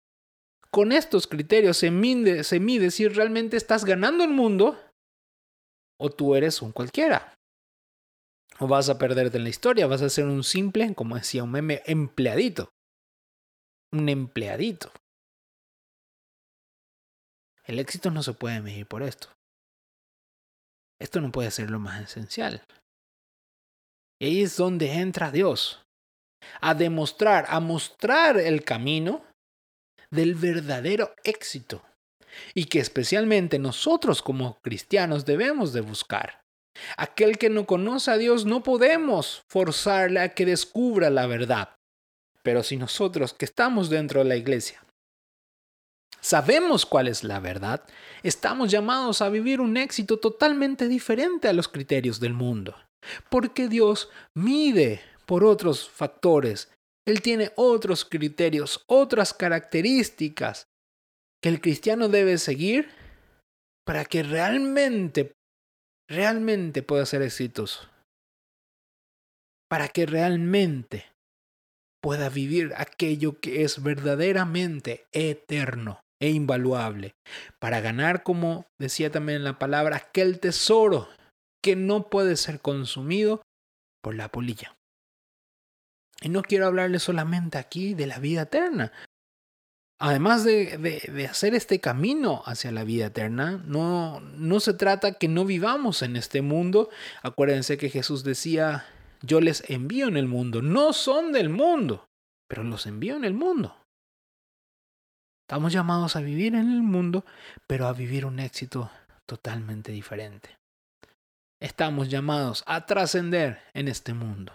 Con 0.70 0.92
estos 0.92 1.26
criterios 1.26 1.78
se 1.78 1.90
mide, 1.90 2.44
se 2.44 2.60
mide 2.60 2.92
si 2.92 3.08
realmente 3.08 3.56
estás 3.56 3.84
ganando 3.84 4.22
el 4.22 4.30
mundo 4.30 4.78
o 5.98 6.10
tú 6.10 6.36
eres 6.36 6.62
un 6.62 6.70
cualquiera 6.70 7.34
vas 8.68 8.88
a 8.88 8.98
perderte 8.98 9.38
en 9.38 9.44
la 9.44 9.50
historia, 9.50 9.86
vas 9.86 10.02
a 10.02 10.10
ser 10.10 10.26
un 10.26 10.44
simple, 10.44 10.94
como 10.94 11.16
decía 11.16 11.44
un 11.44 11.52
meme, 11.52 11.82
empleadito. 11.86 12.70
Un 13.92 14.08
empleadito. 14.08 14.92
El 17.64 17.78
éxito 17.78 18.10
no 18.10 18.22
se 18.22 18.32
puede 18.32 18.60
medir 18.60 18.86
por 18.86 19.02
esto. 19.02 19.28
Esto 21.00 21.20
no 21.20 21.32
puede 21.32 21.50
ser 21.50 21.70
lo 21.70 21.78
más 21.78 22.02
esencial. 22.02 22.62
Y 24.20 24.26
ahí 24.26 24.42
es 24.42 24.56
donde 24.56 24.92
entra 24.92 25.30
Dios. 25.30 25.82
A 26.60 26.74
demostrar, 26.74 27.46
a 27.48 27.60
mostrar 27.60 28.38
el 28.38 28.64
camino 28.64 29.24
del 30.10 30.34
verdadero 30.34 31.14
éxito. 31.24 31.82
Y 32.54 32.66
que 32.66 32.80
especialmente 32.80 33.58
nosotros 33.58 34.22
como 34.22 34.60
cristianos 34.60 35.24
debemos 35.24 35.72
de 35.72 35.80
buscar. 35.80 36.39
Aquel 36.96 37.38
que 37.38 37.50
no 37.50 37.66
conoce 37.66 38.10
a 38.10 38.18
Dios 38.18 38.44
no 38.44 38.62
podemos 38.62 39.42
forzarle 39.48 40.20
a 40.20 40.34
que 40.34 40.46
descubra 40.46 41.10
la 41.10 41.26
verdad. 41.26 41.76
Pero 42.42 42.62
si 42.62 42.76
nosotros 42.76 43.34
que 43.34 43.44
estamos 43.44 43.90
dentro 43.90 44.20
de 44.20 44.28
la 44.28 44.36
iglesia 44.36 44.84
sabemos 46.20 46.84
cuál 46.86 47.08
es 47.08 47.24
la 47.24 47.40
verdad, 47.40 47.82
estamos 48.22 48.70
llamados 48.70 49.22
a 49.22 49.28
vivir 49.28 49.60
un 49.60 49.76
éxito 49.76 50.18
totalmente 50.18 50.86
diferente 50.88 51.48
a 51.48 51.52
los 51.52 51.68
criterios 51.68 52.20
del 52.20 52.34
mundo. 52.34 52.76
Porque 53.30 53.68
Dios 53.68 54.10
mide 54.34 55.00
por 55.26 55.44
otros 55.44 55.88
factores. 55.88 56.70
Él 57.06 57.22
tiene 57.22 57.52
otros 57.56 58.04
criterios, 58.04 58.84
otras 58.86 59.32
características 59.32 60.66
que 61.42 61.48
el 61.48 61.60
cristiano 61.60 62.08
debe 62.08 62.36
seguir 62.36 62.90
para 63.86 64.04
que 64.04 64.22
realmente 64.22 65.32
realmente 66.10 66.82
pueda 66.82 67.06
ser 67.06 67.22
exitoso. 67.22 67.88
Para 69.68 69.88
que 69.88 70.04
realmente 70.04 71.06
pueda 72.02 72.28
vivir 72.28 72.72
aquello 72.76 73.38
que 73.40 73.62
es 73.62 73.82
verdaderamente 73.82 75.06
eterno 75.12 76.00
e 76.20 76.30
invaluable. 76.30 77.14
Para 77.60 77.80
ganar, 77.80 78.24
como 78.24 78.66
decía 78.78 79.10
también 79.10 79.44
la 79.44 79.58
palabra, 79.58 79.96
aquel 79.96 80.40
tesoro 80.40 81.08
que 81.62 81.76
no 81.76 82.08
puede 82.10 82.36
ser 82.36 82.60
consumido 82.60 83.42
por 84.02 84.14
la 84.16 84.28
polilla. 84.30 84.74
Y 86.22 86.28
no 86.28 86.42
quiero 86.42 86.66
hablarle 86.66 86.98
solamente 86.98 87.58
aquí 87.58 87.94
de 87.94 88.06
la 88.06 88.18
vida 88.18 88.42
eterna, 88.42 88.92
además 90.00 90.44
de, 90.44 91.28
hacer 91.30 91.54
este 91.54 91.78
camino 91.78 92.42
hacia 92.46 92.72
la 92.72 92.82
vida 92.82 93.06
eterna, 93.06 93.62
no, 93.64 94.20
no 94.20 94.58
se 94.58 94.74
trata 94.74 95.14
que 95.14 95.28
no 95.28 95.44
vivamos 95.44 96.02
en 96.02 96.16
este 96.16 96.42
mundo. 96.42 96.90
Acuérdense 97.22 97.78
que 97.78 97.90
Jesús 97.90 98.24
decía 98.24 98.84
yo 99.22 99.40
les 99.40 99.68
envío 99.68 100.08
en 100.08 100.16
el 100.16 100.26
mundo. 100.26 100.62
No 100.62 100.92
son 100.92 101.32
del 101.32 101.50
mundo, 101.50 102.08
pero 102.48 102.64
los 102.64 102.86
envío 102.86 103.16
en 103.16 103.24
el 103.24 103.34
mundo. 103.34 103.76
Estamos 105.46 105.72
llamados 105.72 106.16
a 106.16 106.20
vivir 106.20 106.54
en 106.54 106.72
el 106.72 106.82
mundo, 106.82 107.24
pero 107.66 107.86
a 107.86 107.92
vivir 107.92 108.24
un 108.24 108.38
éxito 108.38 108.90
totalmente 109.26 109.92
diferente. 109.92 110.56
Estamos 111.60 112.08
llamados 112.08 112.62
a 112.66 112.86
trascender 112.86 113.60
en 113.74 113.88
este 113.88 114.14
mundo. 114.14 114.52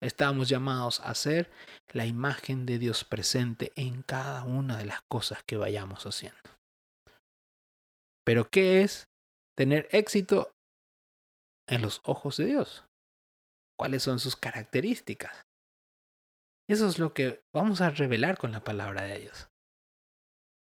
Estamos 0.00 0.48
llamados 0.48 1.00
a 1.00 1.14
ser 1.14 1.50
la 1.92 2.06
imagen 2.06 2.66
de 2.66 2.78
Dios 2.78 3.04
presente 3.04 3.72
en 3.74 4.02
cada 4.02 4.44
una 4.44 4.76
de 4.76 4.84
las 4.84 5.02
cosas 5.02 5.42
que 5.42 5.56
vayamos 5.56 6.06
haciendo. 6.06 6.38
Pero 8.24 8.48
¿qué 8.48 8.82
es 8.82 9.08
tener 9.56 9.88
éxito 9.90 10.52
en 11.68 11.82
los 11.82 12.00
ojos 12.04 12.36
de 12.36 12.46
Dios? 12.46 12.84
¿Cuáles 13.76 14.02
son 14.02 14.20
sus 14.20 14.36
características? 14.36 15.46
Eso 16.68 16.86
es 16.86 16.98
lo 16.98 17.14
que 17.14 17.42
vamos 17.54 17.80
a 17.80 17.90
revelar 17.90 18.38
con 18.38 18.52
la 18.52 18.62
palabra 18.62 19.02
de 19.02 19.20
Dios. 19.20 19.48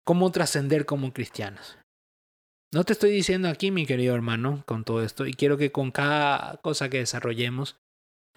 ¿Cómo 0.06 0.32
trascender 0.32 0.86
como 0.86 1.14
cristianos? 1.14 1.78
No 2.74 2.84
te 2.84 2.94
estoy 2.94 3.12
diciendo 3.12 3.50
aquí, 3.50 3.70
mi 3.70 3.86
querido 3.86 4.16
hermano, 4.16 4.64
con 4.66 4.84
todo 4.84 5.04
esto, 5.04 5.28
y 5.28 5.34
quiero 5.34 5.58
que 5.58 5.72
con 5.72 5.92
cada 5.92 6.58
cosa 6.58 6.90
que 6.90 7.00
desarrollemos, 7.00 7.81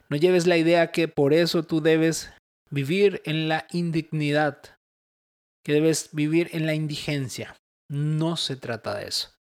no 0.09 0.17
lleves 0.17 0.47
la 0.47 0.57
idea 0.57 0.91
que 0.91 1.09
por 1.09 1.33
eso 1.33 1.63
tú 1.63 1.81
debes 1.81 2.33
vivir 2.71 3.23
en 3.25 3.49
la 3.49 3.67
indignidad, 3.71 4.59
que 5.65 5.73
debes 5.73 6.11
vivir 6.13 6.51
en 6.53 6.67
la 6.67 6.75
indigencia. 6.75 7.57
No 7.89 8.37
se 8.37 8.57
trata 8.57 8.97
de 8.97 9.09
eso, 9.09 9.35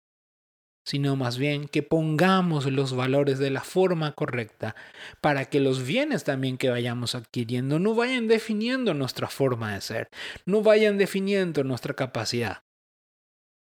sino 0.86 1.16
más 1.16 1.38
bien 1.38 1.66
que 1.66 1.82
pongamos 1.82 2.66
los 2.66 2.94
valores 2.94 3.38
de 3.38 3.50
la 3.50 3.62
forma 3.62 4.12
correcta 4.12 4.76
para 5.20 5.46
que 5.46 5.60
los 5.60 5.84
bienes 5.84 6.24
también 6.24 6.58
que 6.58 6.70
vayamos 6.70 7.14
adquiriendo 7.14 7.78
no 7.78 7.94
vayan 7.94 8.28
definiendo 8.28 8.94
nuestra 8.94 9.28
forma 9.28 9.74
de 9.74 9.80
ser, 9.80 10.08
no 10.44 10.62
vayan 10.62 10.98
definiendo 10.98 11.64
nuestra 11.64 11.94
capacidad, 11.94 12.62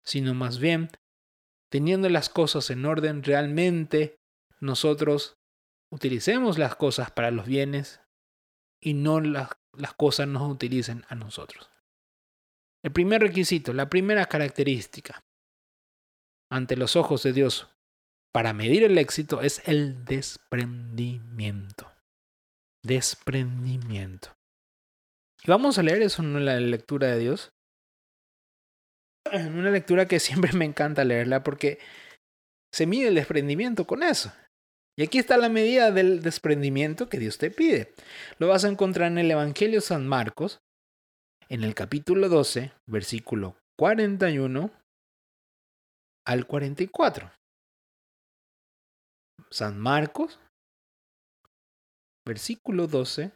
sino 0.04 0.34
más 0.34 0.58
bien 0.58 0.90
teniendo 1.70 2.08
las 2.08 2.28
cosas 2.28 2.70
en 2.70 2.84
orden, 2.84 3.22
realmente 3.22 4.16
nosotros 4.60 5.37
utilicemos 5.90 6.58
las 6.58 6.76
cosas 6.76 7.10
para 7.10 7.30
los 7.30 7.46
bienes 7.46 8.00
y 8.80 8.94
no 8.94 9.20
las, 9.20 9.50
las 9.72 9.94
cosas 9.94 10.28
nos 10.28 10.50
utilicen 10.50 11.04
a 11.08 11.14
nosotros. 11.14 11.70
El 12.82 12.92
primer 12.92 13.22
requisito, 13.22 13.72
la 13.72 13.88
primera 13.88 14.26
característica 14.26 15.24
ante 16.50 16.76
los 16.76 16.96
ojos 16.96 17.22
de 17.22 17.32
Dios 17.32 17.68
para 18.32 18.52
medir 18.52 18.84
el 18.84 18.98
éxito 18.98 19.42
es 19.42 19.66
el 19.66 20.04
desprendimiento. 20.04 21.90
Desprendimiento. 22.82 24.36
Y 25.42 25.50
vamos 25.50 25.78
a 25.78 25.82
leer 25.82 26.02
eso 26.02 26.22
en 26.22 26.44
la 26.44 26.58
lectura 26.60 27.08
de 27.08 27.18
Dios 27.18 27.52
una 29.32 29.70
lectura 29.70 30.06
que 30.06 30.20
siempre 30.20 30.52
me 30.52 30.64
encanta 30.64 31.04
leerla 31.04 31.42
porque 31.42 31.78
se 32.72 32.86
mide 32.86 33.08
el 33.08 33.14
desprendimiento 33.14 33.86
con 33.86 34.02
eso. 34.02 34.32
Y 34.98 35.04
aquí 35.04 35.18
está 35.18 35.36
la 35.36 35.48
medida 35.48 35.92
del 35.92 36.22
desprendimiento 36.22 37.08
que 37.08 37.20
Dios 37.20 37.38
te 37.38 37.52
pide. 37.52 37.94
Lo 38.38 38.48
vas 38.48 38.64
a 38.64 38.68
encontrar 38.68 39.12
en 39.12 39.18
el 39.18 39.30
Evangelio 39.30 39.80
San 39.80 40.08
Marcos, 40.08 40.58
en 41.48 41.62
el 41.62 41.76
capítulo 41.76 42.28
12, 42.28 42.72
versículo 42.84 43.56
41 43.78 44.72
al 46.26 46.46
44. 46.48 47.30
San 49.50 49.78
Marcos, 49.78 50.40
versículo 52.26 52.88
12, 52.88 53.30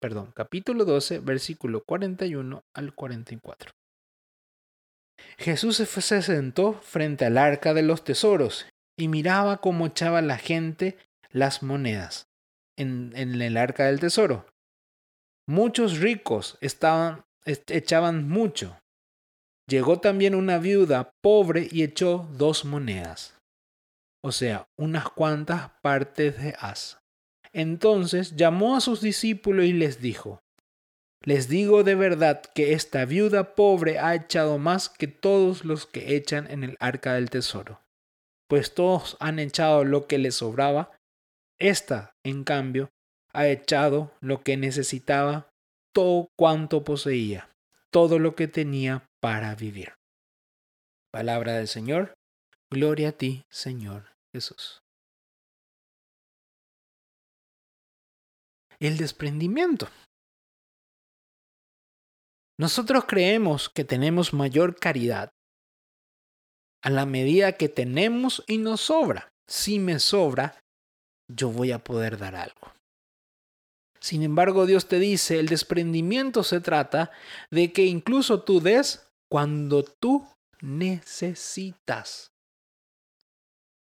perdón, 0.00 0.30
capítulo 0.36 0.84
12, 0.84 1.18
versículo 1.18 1.82
41 1.84 2.62
al 2.76 2.94
44. 2.94 3.72
Jesús 5.38 5.78
se 5.78 6.22
sentó 6.22 6.74
frente 6.74 7.24
al 7.24 7.38
arca 7.38 7.74
de 7.74 7.82
los 7.82 8.04
tesoros 8.04 8.66
y 8.96 9.08
miraba 9.08 9.60
cómo 9.60 9.86
echaba 9.86 10.22
la 10.22 10.38
gente 10.38 10.96
las 11.30 11.62
monedas 11.62 12.28
en, 12.76 13.12
el 13.14 13.56
arca 13.56 13.86
del 13.86 14.00
tesoro. 14.00 14.46
Muchos 15.46 15.98
ricos 15.98 16.58
estaban, 16.60 17.24
echaban 17.44 18.28
mucho. 18.28 18.78
Llegó 19.68 20.00
también 20.00 20.34
una 20.34 20.58
viuda 20.58 21.10
pobre 21.22 21.68
y 21.70 21.82
echó 21.82 22.28
dos 22.32 22.64
monedas, 22.64 23.36
o 24.22 24.30
sea, 24.32 24.68
unas 24.78 25.08
cuantas 25.08 25.72
partes 25.82 26.40
de 26.40 26.54
haz. 26.58 26.98
Entonces 27.52 28.36
llamó 28.36 28.76
a 28.76 28.80
sus 28.80 29.00
discípulos 29.00 29.64
y 29.64 29.72
les 29.72 30.00
dijo, 30.00 30.40
les 31.22 31.48
digo 31.48 31.82
de 31.82 31.96
verdad 31.96 32.42
que 32.54 32.72
esta 32.72 33.04
viuda 33.04 33.56
pobre 33.56 33.98
ha 33.98 34.14
echado 34.14 34.58
más 34.58 34.88
que 34.88 35.08
todos 35.08 35.64
los 35.64 35.86
que 35.86 36.14
echan 36.14 36.48
en 36.50 36.62
el 36.62 36.76
arca 36.78 37.14
del 37.14 37.30
tesoro, 37.30 37.80
pues 38.48 38.74
todos 38.74 39.16
han 39.20 39.38
echado 39.38 39.84
lo 39.84 40.06
que 40.06 40.18
les 40.18 40.36
sobraba, 40.36 40.96
esta, 41.58 42.14
en 42.24 42.44
cambio, 42.44 42.90
ha 43.32 43.48
echado 43.48 44.14
lo 44.20 44.42
que 44.42 44.56
necesitaba, 44.56 45.48
todo 45.92 46.28
cuanto 46.36 46.84
poseía, 46.84 47.50
todo 47.90 48.18
lo 48.18 48.34
que 48.34 48.48
tenía 48.48 49.06
para 49.20 49.54
vivir. 49.54 49.94
Palabra 51.12 51.54
del 51.54 51.68
Señor, 51.68 52.14
gloria 52.70 53.10
a 53.10 53.12
ti, 53.12 53.44
Señor 53.50 54.14
Jesús. 54.34 54.80
El 58.78 58.98
desprendimiento. 58.98 59.88
Nosotros 62.58 63.04
creemos 63.06 63.70
que 63.70 63.84
tenemos 63.84 64.34
mayor 64.34 64.76
caridad 64.76 65.30
a 66.86 66.90
la 66.90 67.04
medida 67.04 67.50
que 67.50 67.68
tenemos 67.68 68.44
y 68.46 68.58
nos 68.58 68.82
sobra. 68.82 69.32
Si 69.48 69.80
me 69.80 69.98
sobra, 69.98 70.62
yo 71.28 71.50
voy 71.50 71.72
a 71.72 71.82
poder 71.82 72.16
dar 72.16 72.36
algo. 72.36 72.72
Sin 73.98 74.22
embargo, 74.22 74.66
Dios 74.66 74.86
te 74.86 75.00
dice, 75.00 75.40
el 75.40 75.48
desprendimiento 75.48 76.44
se 76.44 76.60
trata 76.60 77.10
de 77.50 77.72
que 77.72 77.86
incluso 77.86 78.44
tú 78.44 78.60
des 78.60 79.10
cuando 79.28 79.82
tú 79.82 80.28
necesitas. 80.60 82.30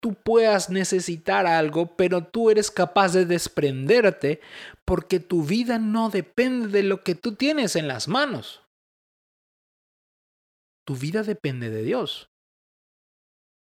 Tú 0.01 0.13
puedas 0.13 0.69
necesitar 0.69 1.45
algo, 1.45 1.97
pero 1.97 2.23
tú 2.23 2.51
eres 2.51 2.71
capaz 2.71 3.11
de 3.11 3.25
desprenderte 3.25 4.39
porque 4.85 5.19
tu 5.19 5.43
vida 5.43 5.77
no 5.77 6.09
depende 6.09 6.69
de 6.69 6.83
lo 6.83 7.03
que 7.03 7.15
tú 7.15 7.35
tienes 7.35 7.75
en 7.75 7.89
las 7.89 8.07
manos. 8.07 8.61
Tu 10.85 10.95
vida 10.95 11.23
depende 11.23 11.69
de 11.69 11.83
Dios. 11.83 12.29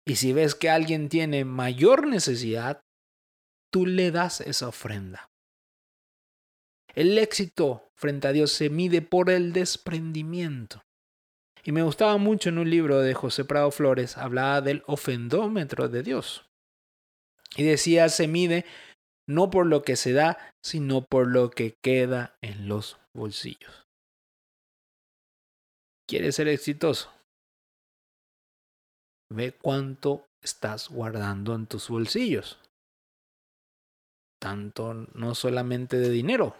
Y 0.07 0.15
si 0.15 0.31
ves 0.31 0.55
que 0.55 0.69
alguien 0.69 1.09
tiene 1.09 1.43
mayor 1.43 2.07
necesidad, 2.07 2.79
tú 3.69 3.85
le 3.85 4.09
das 4.09 4.39
esa 4.39 4.69
ofrenda. 4.69 5.29
El 6.95 7.17
éxito 7.17 7.89
frente 7.93 8.29
a 8.29 8.31
Dios 8.31 8.53
se 8.53 8.69
mide 8.69 9.01
por 9.01 9.29
el 9.29 9.51
desprendimiento. 9.51 10.81
Y 11.61 11.73
me 11.73 11.83
gustaba 11.83 12.15
mucho 12.15 12.47
en 12.47 12.57
un 12.57 12.69
libro 12.69 13.01
de 13.01 13.13
José 13.13 13.43
Prado 13.43 13.69
Flores, 13.69 14.17
hablaba 14.17 14.61
del 14.61 14.81
ofendómetro 14.87 15.89
de 15.89 16.03
Dios. 16.03 16.49
Y 17.57 17.63
decía, 17.63 18.07
se 18.07 18.29
mide 18.29 18.65
no 19.27 19.49
por 19.49 19.65
lo 19.65 19.83
que 19.83 19.97
se 19.97 20.13
da, 20.13 20.37
sino 20.63 21.05
por 21.05 21.27
lo 21.27 21.49
que 21.49 21.75
queda 21.83 22.37
en 22.41 22.69
los 22.69 22.97
bolsillos. 23.13 23.85
¿Quieres 26.07 26.35
ser 26.35 26.47
exitoso? 26.47 27.11
Ve 29.29 29.51
cuánto 29.51 30.25
estás 30.41 30.89
guardando 30.89 31.53
en 31.55 31.67
tus 31.67 31.89
bolsillos. 31.89 32.59
Tanto 34.39 34.93
no 34.93 35.35
solamente 35.35 35.97
de 35.97 36.09
dinero, 36.09 36.55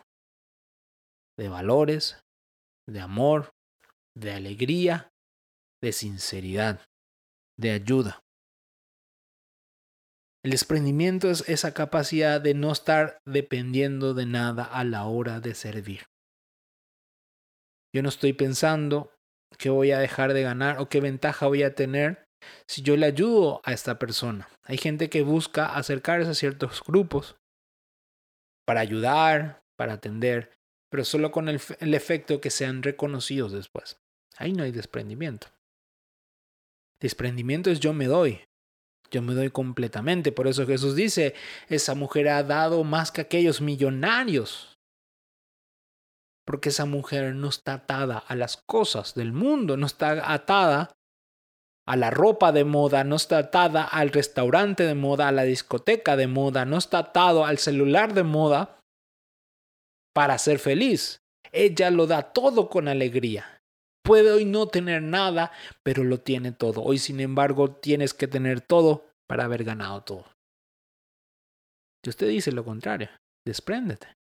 de 1.38 1.48
valores, 1.48 2.20
de 2.88 3.00
amor, 3.00 3.52
de 4.16 4.34
alegría, 4.34 5.10
de 5.82 5.92
sinceridad, 5.92 6.84
de 7.58 7.72
ayuda. 7.72 8.20
El 10.44 10.52
desprendimiento 10.52 11.30
es 11.30 11.48
esa 11.50 11.74
capacidad 11.74 12.42
de 12.42 12.54
no 12.54 12.72
estar 12.72 13.20
dependiendo 13.26 14.14
de 14.14 14.26
nada 14.26 14.64
a 14.64 14.84
la 14.84 15.06
hora 15.06 15.40
de 15.40 15.54
servir. 15.54 16.06
Yo 17.94 18.02
no 18.02 18.10
estoy 18.10 18.34
pensando 18.34 19.14
qué 19.58 19.70
voy 19.70 19.92
a 19.92 20.00
dejar 20.00 20.34
de 20.34 20.44
ganar 20.44 20.80
o 20.80 20.90
qué 20.90 21.02
ventaja 21.02 21.48
voy 21.48 21.64
a 21.64 21.76
tener 21.76 22.27
si 22.68 22.82
yo 22.82 22.98
le 22.98 23.06
ayudo 23.06 23.62
a 23.64 23.74
esta 23.74 24.00
persona. 24.00 24.50
Hay 24.64 24.78
gente 24.78 25.10
que 25.10 25.22
busca 25.22 25.76
acercarse 25.76 26.30
a 26.30 26.34
ciertos 26.34 26.82
grupos 26.86 27.36
para 28.66 28.82
ayudar, 28.82 29.64
para 29.78 29.94
atender, 29.94 30.54
pero 30.90 31.06
solo 31.06 31.32
con 31.32 31.50
el, 31.50 31.62
el 31.80 31.94
efecto 31.94 32.42
que 32.42 32.50
sean 32.50 32.84
reconocidos 32.84 33.52
después. 33.52 34.00
Ahí 34.38 34.54
no 34.54 34.64
hay 34.64 34.72
desprendimiento. 34.72 35.48
Desprendimiento 37.00 37.70
es 37.70 37.80
yo 37.80 37.94
me 37.94 38.06
doy. 38.06 38.42
Yo 39.12 39.22
me 39.22 39.34
doy 39.34 39.50
completamente. 39.50 40.32
Por 40.32 40.48
eso 40.48 40.66
Jesús 40.66 40.96
dice, 40.96 41.34
esa 41.70 41.96
mujer 41.96 42.28
ha 42.30 42.44
dado 42.44 42.84
más 42.84 43.12
que 43.12 43.22
aquellos 43.22 43.62
millonarios. 43.62 44.78
Porque 46.46 46.70
esa 46.70 46.86
mujer 46.86 47.36
no 47.36 47.50
está 47.50 47.74
atada 47.76 48.18
a 48.18 48.36
las 48.36 48.58
cosas 48.58 49.16
del 49.16 49.34
mundo, 49.34 49.78
no 49.78 49.86
está 49.86 50.34
atada 50.34 50.97
a 51.88 51.96
la 51.96 52.10
ropa 52.10 52.52
de 52.52 52.66
moda, 52.66 53.06
no 53.06 53.16
está 53.16 53.38
atada 53.40 53.84
al 53.84 54.10
restaurante 54.10 54.84
de 54.84 54.94
moda, 54.94 55.30
a 55.30 55.32
la 55.32 55.44
discoteca 55.44 56.18
de 56.18 56.28
moda, 56.28 56.66
no 56.66 56.78
está 56.78 57.00
atado 57.00 57.46
al 57.46 57.58
celular 57.58 58.14
de 58.14 58.24
moda 58.24 58.82
para 60.14 60.38
ser 60.38 60.60
feliz. 60.60 61.22
Ella 61.54 61.90
lo 61.90 62.06
da 62.06 62.34
todo 62.34 62.70
con 62.70 62.90
alegría. 62.90 63.62
Puede 64.04 64.32
hoy 64.32 64.44
no 64.44 64.68
tener 64.68 65.02
nada, 65.02 65.52
pero 65.82 66.04
lo 66.04 66.20
tiene 66.20 66.52
todo. 66.52 66.82
Hoy, 66.84 66.98
sin 66.98 67.22
embargo, 67.22 67.72
tienes 67.72 68.14
que 68.14 68.28
tener 68.28 68.60
todo 68.60 69.06
para 69.28 69.46
haber 69.46 69.64
ganado 69.64 70.04
todo. 70.04 70.26
Si 72.04 72.10
usted 72.10 72.28
dice 72.28 72.52
lo 72.52 72.66
contrario, 72.66 73.10
despréndete. 73.46 74.14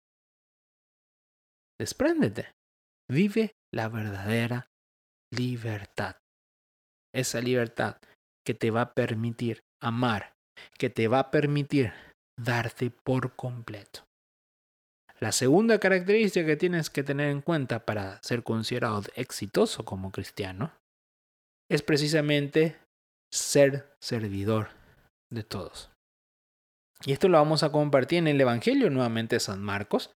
Despréndete. 1.79 2.51
Vive 3.09 3.55
la 3.73 3.89
verdadera 3.89 4.67
libertad. 5.31 6.15
Esa 7.15 7.39
libertad 7.39 7.97
que 8.45 8.53
te 8.53 8.71
va 8.71 8.81
a 8.81 8.93
permitir 8.93 9.61
amar, 9.81 10.33
que 10.77 10.89
te 10.89 11.07
va 11.07 11.19
a 11.19 11.31
permitir 11.31 11.93
darte 12.37 12.91
por 12.91 13.35
completo. 13.35 14.03
La 15.21 15.31
segunda 15.31 15.79
característica 15.79 16.45
que 16.45 16.57
tienes 16.57 16.89
que 16.89 17.03
tener 17.03 17.29
en 17.29 17.41
cuenta 17.41 17.85
para 17.85 18.21
ser 18.21 18.43
considerado 18.43 19.01
exitoso 19.15 19.85
como 19.85 20.11
cristiano 20.11 20.73
es 21.71 21.81
precisamente 21.81 22.77
ser 23.33 23.93
servidor 24.03 24.69
de 25.31 25.43
todos. 25.43 25.89
Y 27.05 27.13
esto 27.13 27.29
lo 27.29 27.37
vamos 27.37 27.63
a 27.63 27.71
compartir 27.71 28.19
en 28.19 28.27
el 28.27 28.41
Evangelio 28.41 28.89
nuevamente 28.89 29.37
de 29.37 29.39
San 29.39 29.61
Marcos, 29.61 30.11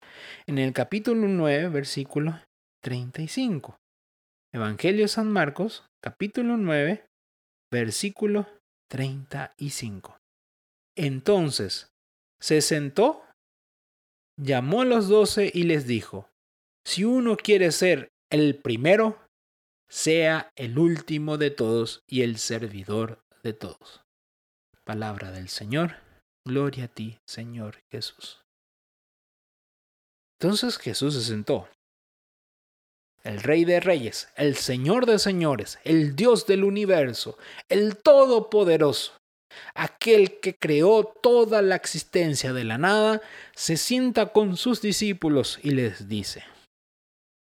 en 0.47 0.59
el 0.59 0.73
capítulo 0.73 1.27
9, 1.29 1.69
versículo 1.69 2.41
35. 2.83 3.77
Evangelio 4.55 5.03
de 5.03 5.09
San 5.09 5.31
Marcos, 5.31 5.85
capítulo 6.07 6.57
9, 6.57 7.05
versículo 7.69 8.47
35. 8.89 10.17
Entonces 10.97 11.89
se 12.41 12.61
sentó 12.61 13.25
llamó 14.41 14.83
a 14.83 14.85
los 14.85 15.09
doce 15.09 15.51
y 15.53 15.65
les 15.65 15.89
dijo, 15.89 16.31
si 16.85 17.03
uno 17.03 17.37
quiere 17.37 17.73
ser 17.73 18.13
el 18.31 18.55
primero, 18.55 19.19
sea 19.89 20.53
el 20.55 20.79
último 20.79 21.39
de 21.39 21.51
todos 21.51 22.05
y 22.07 22.23
el 22.23 22.39
servidor 22.39 23.19
de 23.43 23.55
todos. 23.55 24.05
Palabra 24.85 25.33
del 25.33 25.49
Señor, 25.49 25.97
gloria 26.47 26.85
a 26.85 26.89
ti, 26.89 27.19
Señor 27.27 27.83
Jesús. 27.91 28.45
Entonces 30.39 30.79
Jesús 30.79 31.15
se 31.15 31.23
sentó. 31.23 31.69
El 33.27 33.43
Rey 33.43 33.65
de 33.65 33.81
Reyes, 33.81 34.29
el 34.37 34.55
Señor 34.55 35.05
de 35.05 35.19
Señores, 35.19 35.81
el 35.83 36.15
Dios 36.15 36.47
del 36.47 36.63
universo, 36.63 37.37
el 37.69 37.97
Todopoderoso, 37.97 39.15
aquel 39.75 40.39
que 40.39 40.55
creó 40.55 41.03
toda 41.05 41.61
la 41.61 41.75
existencia 41.75 42.53
de 42.53 42.63
la 42.63 42.79
nada, 42.79 43.21
se 43.53 43.77
sienta 43.77 44.33
con 44.33 44.57
sus 44.57 44.81
discípulos 44.81 45.59
y 45.65 45.71
les 45.71 46.09
dice, 46.09 46.45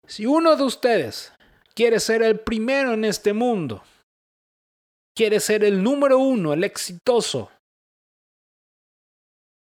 si 0.08 0.26
uno 0.26 0.56
de 0.56 0.64
ustedes 0.64 1.32
quiere 1.72 2.00
ser 2.00 2.24
el 2.24 2.40
primero 2.40 2.94
en 2.94 3.04
este 3.04 3.32
mundo, 3.32 3.84
quiere 5.16 5.38
ser 5.38 5.62
el 5.62 5.84
número 5.84 6.18
uno, 6.18 6.52
el 6.52 6.64
exitoso, 6.64 7.52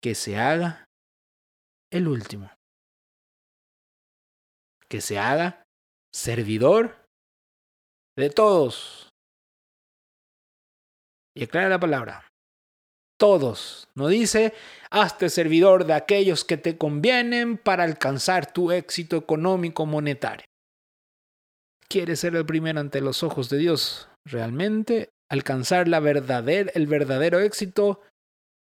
que 0.02 0.14
se 0.14 0.38
haga 0.38 0.87
el 1.92 2.09
último, 2.09 2.50
que 4.88 5.02
se 5.02 5.18
haga 5.18 5.62
servidor 6.14 6.96
de 8.16 8.31
todos. 8.31 9.09
Y 11.35 11.44
aclara 11.44 11.68
la 11.68 11.81
palabra. 11.81 12.29
Todos. 13.18 13.88
No 13.94 14.09
dice, 14.09 14.53
hazte 14.90 15.31
servidor 15.31 15.87
de 15.87 15.94
aquellos 15.94 16.44
que 16.44 16.57
te 16.57 16.77
convienen 16.77 17.57
para 17.57 17.85
alcanzar 17.85 18.53
tu 18.53 18.72
éxito 18.72 19.16
económico 19.16 19.87
monetario. 19.87 20.44
¿Quieres 21.88 22.20
ser 22.20 22.35
el 22.37 22.46
primero 22.46 22.81
ante 22.81 23.01
los 23.01 23.22
ojos 23.22 23.48
de 23.48 23.59
Dios? 23.59 24.09
¿Realmente 24.25 25.11
alcanzar 25.31 25.88
la 25.88 25.98
el 25.98 26.87
verdadero 26.87 27.40
éxito? 27.40 28.01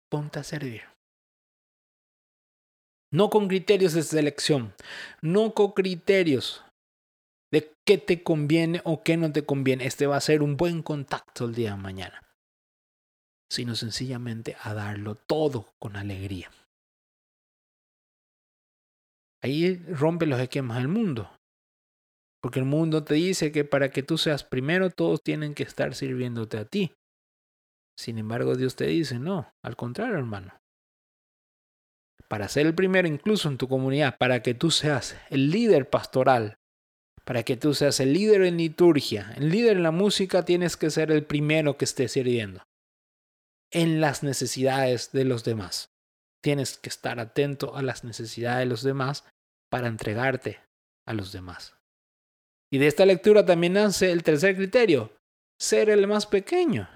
Ponte 0.10 0.40
a 0.40 0.44
servir. 0.44 0.84
No 3.12 3.30
con 3.30 3.48
criterios 3.48 3.94
de 3.94 4.04
selección, 4.04 4.74
no 5.22 5.54
con 5.54 5.72
criterios 5.72 6.64
de 7.52 7.74
qué 7.86 7.98
te 7.98 8.24
conviene 8.24 8.82
o 8.84 9.04
qué 9.04 9.18
no 9.18 9.32
te 9.32 9.46
conviene. 9.46 9.86
Este 9.86 10.08
va 10.08 10.18
a 10.18 10.22
ser 10.22 10.44
un 10.44 10.58
buen 10.58 10.82
contacto 10.84 11.46
el 11.46 11.56
día 11.56 11.72
de 11.72 11.78
mañana 11.78 12.28
sino 13.50 13.76
sencillamente 13.76 14.56
a 14.62 14.74
darlo 14.74 15.16
todo 15.16 15.74
con 15.80 15.96
alegría. 15.96 16.52
Ahí 19.42 19.78
rompe 19.78 20.26
los 20.26 20.40
esquemas 20.40 20.78
del 20.78 20.88
mundo. 20.88 21.32
Porque 22.42 22.60
el 22.60 22.66
mundo 22.66 23.04
te 23.04 23.16
dice 23.16 23.52
que 23.52 23.66
para 23.66 23.90
que 23.90 24.04
tú 24.04 24.18
seas 24.18 24.44
primero, 24.44 24.90
todos 24.90 25.22
tienen 25.24 25.54
que 25.54 25.64
estar 25.64 25.96
sirviéndote 25.96 26.58
a 26.58 26.66
ti. 26.66 26.94
Sin 27.98 28.18
embargo, 28.18 28.56
Dios 28.56 28.76
te 28.76 28.86
dice, 28.86 29.20
no, 29.20 29.52
al 29.64 29.76
contrario, 29.76 30.18
hermano. 30.18 30.54
Para 32.30 32.48
ser 32.48 32.68
el 32.68 32.76
primero 32.76 33.08
incluso 33.08 33.50
en 33.50 33.58
tu 33.58 33.68
comunidad, 33.68 34.18
para 34.18 34.44
que 34.44 34.54
tú 34.54 34.70
seas 34.70 35.18
el 35.30 35.50
líder 35.50 35.90
pastoral, 35.90 36.58
para 37.28 37.44
que 37.44 37.58
tú 37.58 37.74
seas 37.74 38.00
el 38.00 38.14
líder 38.14 38.44
en 38.44 38.56
liturgia, 38.56 39.34
el 39.36 39.50
líder 39.50 39.76
en 39.76 39.84
la 39.84 39.92
música, 39.92 40.46
tienes 40.46 40.78
que 40.78 40.90
ser 40.90 41.12
el 41.12 41.26
primero 41.26 41.78
que 41.78 41.84
esté 41.84 42.08
sirviendo 42.08 42.64
en 43.70 44.00
las 44.00 44.24
necesidades 44.24 45.12
de 45.12 45.26
los 45.26 45.44
demás. 45.44 45.90
Tienes 46.42 46.78
que 46.78 46.88
estar 46.88 47.20
atento 47.20 47.76
a 47.76 47.82
las 47.82 48.06
necesidades 48.06 48.60
de 48.60 48.68
los 48.68 48.82
demás 48.82 49.26
para 49.70 49.90
entregarte 49.90 50.62
a 51.06 51.14
los 51.14 51.34
demás. 51.34 51.76
Y 52.72 52.78
de 52.78 52.88
esta 52.88 53.06
lectura 53.06 53.46
también 53.46 53.74
nace 53.74 54.14
el 54.14 54.24
tercer 54.24 54.56
criterio, 54.56 55.12
ser 55.60 55.90
el 55.90 56.08
más 56.08 56.28
pequeño. 56.28 56.90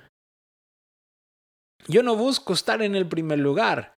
Yo 1.89 2.03
no 2.03 2.15
busco 2.15 2.53
estar 2.53 2.81
en 2.81 2.95
el 2.95 3.09
primer 3.09 3.39
lugar, 3.39 3.95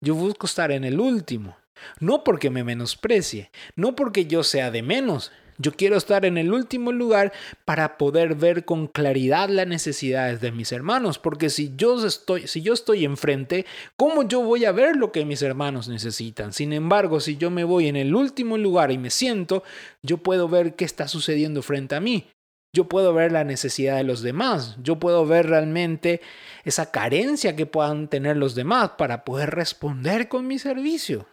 yo 0.00 0.14
busco 0.14 0.46
estar 0.46 0.70
en 0.70 0.84
el 0.84 1.00
último. 1.00 1.57
No 2.00 2.24
porque 2.24 2.50
me 2.50 2.64
menosprecie, 2.64 3.50
no 3.76 3.94
porque 3.96 4.26
yo 4.26 4.42
sea 4.42 4.70
de 4.70 4.82
menos, 4.82 5.32
yo 5.60 5.72
quiero 5.72 5.96
estar 5.96 6.24
en 6.24 6.38
el 6.38 6.52
último 6.52 6.92
lugar 6.92 7.32
para 7.64 7.98
poder 7.98 8.36
ver 8.36 8.64
con 8.64 8.86
claridad 8.86 9.48
las 9.48 9.66
necesidades 9.66 10.40
de 10.40 10.52
mis 10.52 10.70
hermanos, 10.70 11.18
porque 11.18 11.50
si 11.50 11.72
yo 11.76 12.04
estoy 12.06 12.46
si 12.46 12.62
yo 12.62 12.72
estoy 12.72 13.04
enfrente, 13.04 13.66
¿cómo 13.96 14.22
yo 14.22 14.40
voy 14.40 14.64
a 14.64 14.72
ver 14.72 14.96
lo 14.96 15.10
que 15.10 15.24
mis 15.24 15.42
hermanos 15.42 15.88
necesitan? 15.88 16.52
Sin 16.52 16.72
embargo, 16.72 17.18
si 17.18 17.36
yo 17.36 17.50
me 17.50 17.64
voy 17.64 17.88
en 17.88 17.96
el 17.96 18.14
último 18.14 18.56
lugar 18.56 18.92
y 18.92 18.98
me 18.98 19.10
siento, 19.10 19.64
yo 20.00 20.18
puedo 20.18 20.48
ver 20.48 20.76
qué 20.76 20.84
está 20.84 21.08
sucediendo 21.08 21.62
frente 21.62 21.96
a 21.96 22.00
mí. 22.00 22.28
Yo 22.72 22.88
puedo 22.88 23.12
ver 23.14 23.32
la 23.32 23.44
necesidad 23.44 23.96
de 23.96 24.04
los 24.04 24.22
demás, 24.22 24.76
yo 24.82 25.00
puedo 25.00 25.26
ver 25.26 25.46
realmente 25.46 26.20
esa 26.64 26.92
carencia 26.92 27.56
que 27.56 27.66
puedan 27.66 28.08
tener 28.08 28.36
los 28.36 28.54
demás 28.54 28.90
para 28.98 29.24
poder 29.24 29.50
responder 29.50 30.28
con 30.28 30.46
mi 30.46 30.58
servicio. 30.58 31.26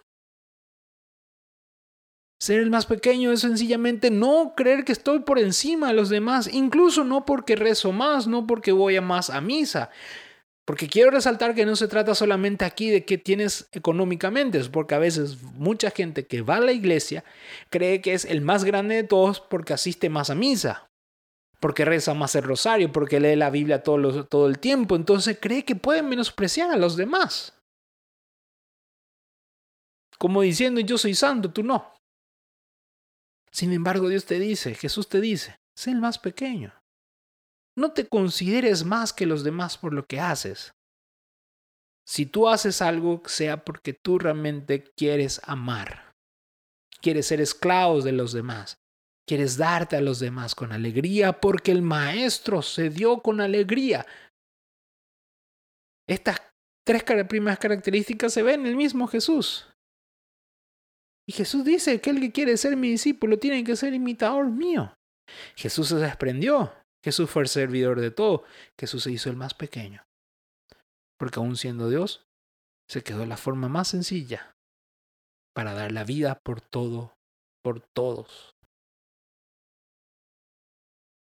Ser 2.39 2.59
el 2.59 2.69
más 2.69 2.85
pequeño 2.85 3.31
es 3.31 3.39
sencillamente 3.41 4.11
no 4.11 4.53
creer 4.55 4.83
que 4.83 4.91
estoy 4.91 5.19
por 5.19 5.39
encima 5.39 5.87
de 5.87 5.93
los 5.93 6.09
demás, 6.09 6.49
incluso 6.51 7.03
no 7.03 7.25
porque 7.25 7.55
rezo 7.55 7.91
más, 7.91 8.27
no 8.27 8.45
porque 8.45 8.71
voy 8.71 8.97
a 8.97 9.01
más 9.01 9.29
a 9.29 9.39
misa. 9.39 9.89
Porque 10.65 10.87
quiero 10.87 11.11
resaltar 11.11 11.53
que 11.53 11.65
no 11.65 11.75
se 11.75 11.87
trata 11.87 12.15
solamente 12.15 12.65
aquí 12.65 12.89
de 12.89 13.05
qué 13.05 13.17
tienes 13.17 13.69
económicamente, 13.71 14.57
es 14.57 14.67
porque 14.67 14.95
a 14.95 14.99
veces 14.99 15.41
mucha 15.43 15.91
gente 15.91 16.25
que 16.25 16.41
va 16.41 16.55
a 16.55 16.59
la 16.59 16.71
iglesia 16.71 17.23
cree 17.69 18.01
que 18.01 18.13
es 18.13 18.25
el 18.25 18.41
más 18.41 18.63
grande 18.63 18.95
de 18.95 19.03
todos 19.03 19.39
porque 19.39 19.73
asiste 19.73 20.09
más 20.09 20.31
a 20.31 20.35
misa, 20.35 20.89
porque 21.59 21.85
reza 21.85 22.15
más 22.15 22.35
el 22.35 22.43
rosario, 22.43 22.91
porque 22.91 23.19
lee 23.19 23.35
la 23.35 23.51
Biblia 23.51 23.83
todo, 23.83 24.25
todo 24.25 24.47
el 24.47 24.59
tiempo, 24.59 24.95
entonces 24.95 25.37
cree 25.39 25.63
que 25.63 25.75
puede 25.75 26.01
menospreciar 26.01 26.71
a 26.71 26.77
los 26.77 26.97
demás. 26.97 27.53
Como 30.17 30.41
diciendo, 30.41 30.81
yo 30.81 30.97
soy 30.97 31.13
santo, 31.13 31.51
tú 31.51 31.63
no. 31.63 31.94
Sin 33.55 33.71
embargo, 33.71 34.09
Dios 34.09 34.25
te 34.25 34.37
dice, 34.37 34.75
Jesús 34.75 35.07
te 35.07 35.21
dice, 35.21 35.61
sé 35.77 35.91
el 35.91 36.01
más 36.01 36.19
pequeño. 36.19 36.73
No 37.77 37.93
te 37.93 38.05
consideres 38.05 38.83
más 38.83 39.13
que 39.13 39.25
los 39.25 39.45
demás 39.45 39.77
por 39.77 39.93
lo 39.93 40.05
que 40.05 40.19
haces. 40.19 40.73
Si 42.05 42.25
tú 42.25 42.49
haces 42.49 42.81
algo, 42.81 43.21
sea 43.27 43.63
porque 43.63 43.93
tú 43.93 44.19
realmente 44.19 44.91
quieres 44.97 45.39
amar, 45.45 46.11
quieres 46.99 47.27
ser 47.27 47.39
esclavos 47.39 48.03
de 48.03 48.11
los 48.11 48.33
demás, 48.33 48.75
quieres 49.25 49.55
darte 49.55 49.95
a 49.95 50.01
los 50.01 50.19
demás 50.19 50.53
con 50.53 50.73
alegría, 50.73 51.39
porque 51.39 51.71
el 51.71 51.81
Maestro 51.81 52.61
se 52.61 52.89
dio 52.89 53.21
con 53.21 53.39
alegría. 53.39 54.05
Estas 56.09 56.41
tres 56.85 57.05
primeras 57.29 57.59
características 57.59 58.33
se 58.33 58.43
ven 58.43 58.59
en 58.59 58.67
el 58.67 58.75
mismo 58.75 59.07
Jesús. 59.07 59.65
Y 61.27 61.33
Jesús 61.33 61.65
dice 61.65 61.99
que 62.01 62.11
el 62.11 62.19
que 62.19 62.31
quiere 62.31 62.57
ser 62.57 62.77
mi 62.77 62.89
discípulo 62.91 63.39
tiene 63.39 63.63
que 63.63 63.75
ser 63.75 63.93
imitador 63.93 64.49
mío. 64.49 64.93
Jesús 65.55 65.89
se 65.89 65.95
desprendió. 65.95 66.73
Jesús 67.03 67.29
fue 67.29 67.43
el 67.43 67.49
servidor 67.49 67.99
de 67.99 68.11
todo. 68.11 68.43
Jesús 68.79 69.03
se 69.03 69.11
hizo 69.11 69.29
el 69.29 69.35
más 69.35 69.53
pequeño. 69.53 70.03
Porque 71.17 71.39
aún 71.39 71.55
siendo 71.55 71.89
Dios, 71.89 72.25
se 72.89 73.03
quedó 73.03 73.25
la 73.25 73.37
forma 73.37 73.69
más 73.69 73.87
sencilla 73.87 74.55
para 75.55 75.73
dar 75.73 75.91
la 75.91 76.03
vida 76.03 76.39
por 76.43 76.61
todo, 76.61 77.15
por 77.63 77.81
todos. 77.81 78.55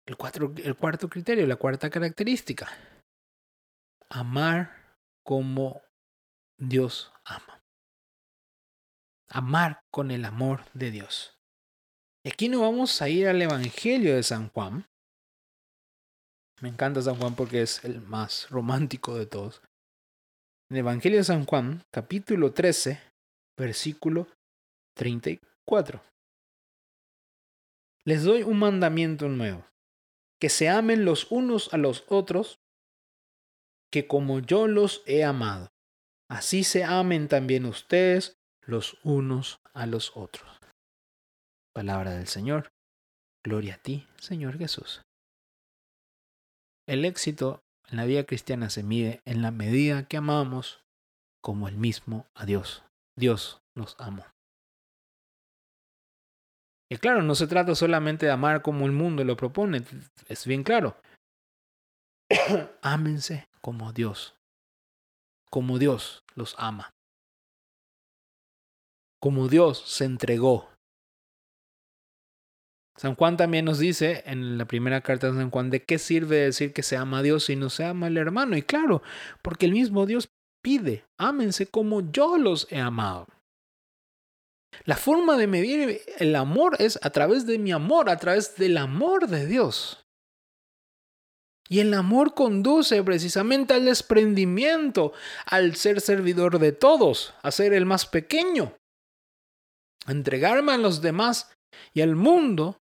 El, 0.07 0.17
el 0.65 0.77
cuarto 0.77 1.09
criterio, 1.09 1.47
la 1.47 1.57
cuarta 1.57 1.89
característica. 1.89 2.69
Amar 4.09 4.97
como 5.25 5.83
Dios 6.59 7.13
ama. 7.25 7.60
Amar 9.33 9.85
con 9.93 10.11
el 10.11 10.25
amor 10.25 10.65
de 10.75 10.91
Dios. 10.91 11.39
Aquí 12.27 12.49
nos 12.49 12.63
vamos 12.63 13.01
a 13.01 13.09
ir 13.09 13.29
al 13.29 13.41
Evangelio 13.41 14.17
de 14.17 14.25
San 14.25 14.49
Juan. 14.49 14.89
Me 16.61 16.69
encanta 16.69 17.01
San 17.01 17.15
Juan 17.15 17.37
porque 17.37 17.63
es 17.63 17.85
el 17.85 18.01
más 18.01 18.51
romántico 18.51 19.15
de 19.15 19.27
todos. 19.27 19.63
En 20.69 20.77
el 20.77 20.79
Evangelio 20.79 21.19
de 21.19 21.25
San 21.25 21.47
Juan, 21.47 21.85
capítulo 21.93 22.53
13, 22.53 23.01
versículo 23.57 24.27
34. 24.97 26.03
Les 28.05 28.25
doy 28.25 28.43
un 28.43 28.59
mandamiento 28.59 29.29
nuevo, 29.29 29.65
que 30.41 30.49
se 30.49 30.69
amen 30.69 31.05
los 31.05 31.31
unos 31.31 31.73
a 31.73 31.77
los 31.77 32.05
otros, 32.09 32.59
que 33.93 34.09
como 34.09 34.41
yo 34.41 34.67
los 34.67 35.05
he 35.07 35.23
amado, 35.23 35.69
así 36.29 36.65
se 36.65 36.83
amen 36.83 37.29
también 37.29 37.65
ustedes 37.65 38.40
los 38.67 38.99
unos 39.05 39.61
a 39.73 39.87
los 39.87 40.17
otros. 40.17 40.59
Palabra 41.75 42.13
del 42.13 42.27
Señor. 42.27 42.69
Gloria 43.45 43.77
a 43.77 43.79
ti, 43.79 44.07
Señor 44.19 44.59
Jesús. 44.59 45.03
El 46.87 47.05
éxito 47.05 47.63
en 47.89 47.97
la 47.97 48.05
vida 48.05 48.25
cristiana 48.25 48.71
se 48.71 48.83
mide 48.83 49.23
en 49.25 49.43
la 49.43 49.51
medida 49.51 50.07
que 50.07 50.17
amamos 50.17 50.85
como 51.41 51.69
el 51.69 51.77
mismo 51.77 52.27
a 52.35 52.45
Dios. 52.45 52.85
Dios 53.17 53.63
nos 53.75 53.97
amó. 53.99 54.27
Y 56.91 56.97
claro, 56.97 57.23
no 57.23 57.35
se 57.35 57.47
trata 57.47 57.75
solamente 57.75 58.27
de 58.27 58.33
amar 58.33 58.63
como 58.63 58.87
el 58.87 58.93
mundo 58.93 59.23
lo 59.25 59.37
propone, 59.37 59.85
es 60.27 60.47
bien 60.47 60.65
claro. 60.65 61.01
Ámense 62.83 63.49
como 63.61 63.93
Dios, 63.93 64.35
como 65.51 65.79
Dios 65.79 66.25
los 66.35 66.57
ama, 66.59 66.91
como 69.21 69.49
Dios 69.49 69.83
se 69.87 70.05
entregó. 70.05 70.69
San 72.97 73.15
Juan 73.15 73.37
también 73.37 73.65
nos 73.65 73.79
dice 73.79 74.23
en 74.27 74.59
la 74.59 74.67
primera 74.67 75.01
carta 75.01 75.31
de 75.31 75.39
San 75.39 75.51
Juan 75.51 75.71
de 75.71 75.83
qué 75.83 75.99
sirve 75.99 76.37
decir 76.37 76.73
que 76.73 76.83
se 76.83 76.97
ama 76.97 77.21
a 77.21 77.23
Dios 77.23 77.45
si 77.45 77.57
no 77.57 77.71
se 77.71 77.85
ama 77.85 78.09
al 78.09 78.19
hermano. 78.19 78.57
Y 78.57 78.63
claro, 78.63 79.03
porque 79.41 79.67
el 79.67 79.73
mismo 79.73 80.05
Dios 80.05 80.29
pide, 80.63 81.05
ámense 81.19 81.67
como 81.67 82.13
yo 82.13 82.37
los 82.37 82.67
he 82.71 82.79
amado. 82.79 83.27
La 84.85 84.97
forma 84.97 85.37
de 85.37 85.47
medir 85.47 86.03
el 86.19 86.37
amor 86.37 86.77
es 86.79 86.99
a 87.03 87.11
través 87.11 87.47
de 87.47 87.59
mi 87.59 87.73
amor, 87.73 88.11
a 88.11 88.19
través 88.19 88.57
del 88.57 88.77
amor 88.77 89.29
de 89.29 89.47
Dios. 89.47 90.05
Y 91.69 91.81
el 91.81 91.95
amor 91.95 92.35
conduce 92.35 93.03
precisamente 93.03 93.75
al 93.75 93.85
desprendimiento, 93.85 95.13
al 95.47 95.77
ser 95.77 96.01
servidor 96.01 96.59
de 96.59 96.73
todos, 96.73 97.33
a 97.43 97.51
ser 97.51 97.73
el 97.73 97.87
más 97.87 98.07
pequeño, 98.07 98.75
entregarme 100.11 100.73
a 100.73 100.79
los 100.79 101.03
demás 101.03 101.53
y 101.95 102.03
al 102.03 102.17
mundo 102.17 102.81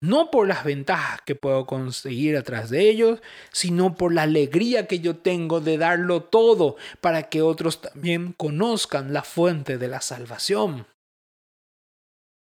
no 0.00 0.30
por 0.30 0.46
las 0.46 0.64
ventajas 0.64 1.20
que 1.22 1.34
puedo 1.34 1.66
conseguir 1.66 2.36
atrás 2.36 2.70
de 2.70 2.88
ellos, 2.88 3.20
sino 3.52 3.96
por 3.96 4.14
la 4.14 4.22
alegría 4.22 4.86
que 4.86 5.00
yo 5.00 5.16
tengo 5.16 5.60
de 5.60 5.76
darlo 5.76 6.22
todo 6.22 6.76
para 7.00 7.28
que 7.28 7.42
otros 7.42 7.80
también 7.80 8.32
conozcan 8.32 9.12
la 9.12 9.22
fuente 9.22 9.76
de 9.78 9.88
la 9.88 10.00
salvación, 10.00 10.86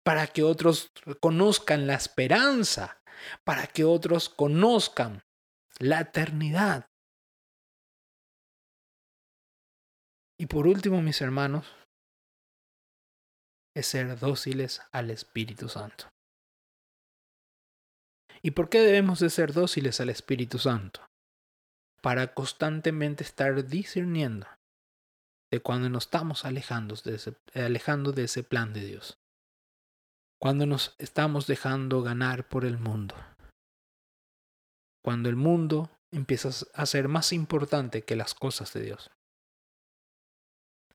para 0.05 0.27
que 0.27 0.42
otros 0.42 0.90
conozcan 1.20 1.87
la 1.87 1.94
esperanza, 1.94 3.01
para 3.44 3.66
que 3.68 3.85
otros 3.85 4.29
conozcan 4.29 5.23
la 5.79 6.01
eternidad. 6.01 6.87
Y 10.37 10.47
por 10.47 10.66
último, 10.66 11.01
mis 11.01 11.20
hermanos, 11.20 11.66
es 13.74 13.87
ser 13.87 14.18
dóciles 14.18 14.82
al 14.92 15.10
Espíritu 15.10 15.68
Santo. 15.68 16.08
¿Y 18.42 18.52
por 18.52 18.68
qué 18.68 18.80
debemos 18.80 19.20
de 19.20 19.30
ser 19.30 19.52
dóciles 19.52 20.00
al 20.00 20.10
Espíritu 20.10 20.58
Santo? 20.58 21.00
Para 22.02 22.34
constantemente 22.34 23.24
estar 23.24 23.66
discerniendo 23.66 24.46
de 25.50 25.60
cuando 25.60 25.88
nos 25.88 26.04
estamos 26.04 26.44
alejando 26.44 26.94
de, 26.96 27.14
ese, 27.14 27.37
alejando 27.54 28.12
de 28.12 28.24
ese 28.24 28.42
plan 28.42 28.72
de 28.72 28.84
Dios. 28.84 29.18
Cuando 30.38 30.66
nos 30.66 30.94
estamos 30.98 31.46
dejando 31.46 32.02
ganar 32.02 32.46
por 32.48 32.64
el 32.64 32.78
mundo. 32.78 33.14
Cuando 35.02 35.28
el 35.28 35.37
mundo 35.37 35.90
empieza 36.12 36.50
a 36.74 36.87
ser 36.87 37.08
más 37.08 37.32
importante 37.32 38.02
que 38.02 38.16
las 38.16 38.34
cosas 38.34 38.72
de 38.74 38.82
Dios. 38.82 39.10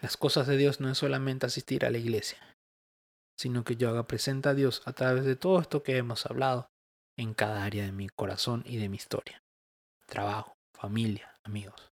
Las 0.01 0.17
cosas 0.17 0.45
de 0.45 0.55
Dios 0.55 0.79
no 0.79 0.89
es 0.89 0.97
solamente 0.97 1.45
asistir 1.45 1.83
a 1.83 1.89
la 1.89 1.97
iglesia, 1.97 2.37
sino 3.39 3.63
que 3.63 3.77
yo 3.77 3.87
haga 3.87 4.05
presente 4.05 4.49
a 4.49 4.53
Dios 4.53 4.81
a 4.83 4.91
través 4.91 5.23
de 5.23 5.37
todo 5.37 5.61
esto 5.61 5.81
que 5.81 5.95
hemos 5.95 6.25
hablado 6.25 6.67
en 7.17 7.33
cada 7.33 7.63
área 7.63 7.85
de 7.85 7.93
mi 7.93 8.09
corazón 8.09 8.63
y 8.65 8.75
de 8.75 8.89
mi 8.89 8.97
historia. 8.97 9.41
Trabajo, 10.07 10.57
familia, 10.77 11.33
amigos. 11.45 11.89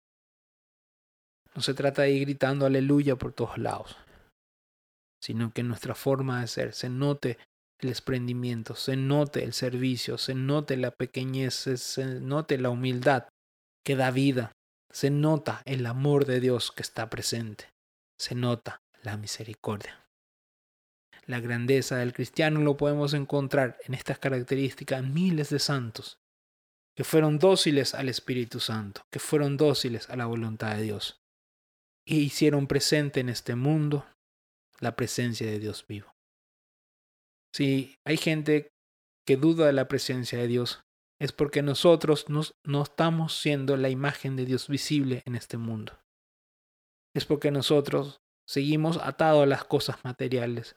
No 1.55 1.63
se 1.63 1.73
trata 1.73 2.03
de 2.03 2.11
ir 2.11 2.23
gritando 2.23 2.67
aleluya 2.67 3.15
por 3.15 3.33
todos 3.33 3.59
lados, 3.59 3.97
sino 5.23 5.53
que 5.53 5.61
en 5.61 5.69
nuestra 5.69 5.95
forma 5.95 6.41
de 6.41 6.49
ser 6.49 6.73
se 6.73 6.89
note 6.89 7.39
el 7.79 7.91
desprendimiento, 7.91 8.75
se 8.75 8.97
note 8.97 9.45
el 9.45 9.53
servicio, 9.53 10.19
se 10.19 10.35
note 10.35 10.77
la 10.77 10.91
pequeñez, 10.91 11.55
se 11.55 12.21
note 12.21 12.59
la 12.59 12.71
humildad 12.71 13.29
que 13.85 13.95
da 13.95 14.11
vida, 14.11 14.51
se 14.91 15.11
nota 15.11 15.63
el 15.65 15.87
amor 15.87 16.25
de 16.25 16.41
Dios 16.41 16.73
que 16.73 16.83
está 16.83 17.09
presente, 17.09 17.71
se 18.19 18.35
nota 18.35 18.81
la 19.05 19.17
misericordia. 19.17 20.06
La 21.27 21.41
grandeza 21.41 21.97
del 21.97 22.13
cristiano 22.13 22.61
lo 22.61 22.77
podemos 22.77 23.13
encontrar 23.13 23.79
en 23.85 23.95
estas 23.95 24.19
características 24.19 25.03
miles 25.03 25.51
de 25.51 25.59
santos 25.59 26.19
que 26.97 27.05
fueron 27.05 27.39
dóciles 27.39 27.95
al 27.95 28.09
Espíritu 28.09 28.59
Santo, 28.59 29.03
que 29.11 29.19
fueron 29.19 29.57
dóciles 29.57 30.09
a 30.09 30.17
la 30.17 30.27
voluntad 30.27 30.77
de 30.77 30.83
Dios 30.83 31.21
y 32.07 32.21
hicieron 32.21 32.69
presente 32.69 33.21
en 33.21 33.29
este 33.29 33.57
mundo 33.57 34.07
la 34.79 34.95
presencia 34.95 35.47
de 35.47 35.59
Dios 35.59 35.85
vivo. 35.87 36.15
Si 37.53 37.97
hay 38.05 38.17
gente 38.17 38.69
que 39.27 39.37
duda 39.37 39.67
de 39.67 39.73
la 39.73 39.89
presencia 39.89 40.39
de 40.39 40.47
Dios, 40.47 40.85
es 41.21 41.33
porque 41.33 41.63
nosotros 41.63 42.27
no 42.29 42.83
estamos 42.83 43.37
siendo 43.37 43.77
la 43.77 43.89
imagen 43.89 44.37
de 44.37 44.45
Dios 44.45 44.69
visible 44.69 45.23
en 45.25 45.35
este 45.35 45.57
mundo. 45.57 45.99
Es 47.15 47.25
porque 47.25 47.51
nosotros 47.51 48.21
seguimos 48.47 48.99
atados 48.99 49.43
a 49.43 49.47
las 49.47 49.65
cosas 49.65 49.97
materiales 50.05 50.77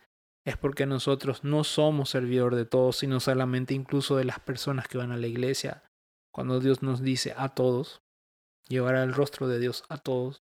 es 0.49 0.57
porque 0.57 0.87
nosotros 0.87 1.43
no 1.43 1.63
somos 1.63 2.09
servidor 2.09 2.55
de 2.55 2.65
todos, 2.65 2.97
sino 2.97 3.19
solamente 3.19 3.75
incluso 3.75 4.15
de 4.15 4.25
las 4.25 4.39
personas 4.39 4.87
que 4.87 4.97
van 4.97 5.11
a 5.11 5.17
la 5.17 5.27
iglesia. 5.27 5.83
Cuando 6.33 6.59
Dios 6.59 6.81
nos 6.81 7.03
dice 7.03 7.35
a 7.37 7.49
todos, 7.49 8.01
llevar 8.67 8.95
el 8.95 9.13
rostro 9.13 9.47
de 9.47 9.59
Dios 9.59 9.83
a 9.89 9.99
todos. 9.99 10.41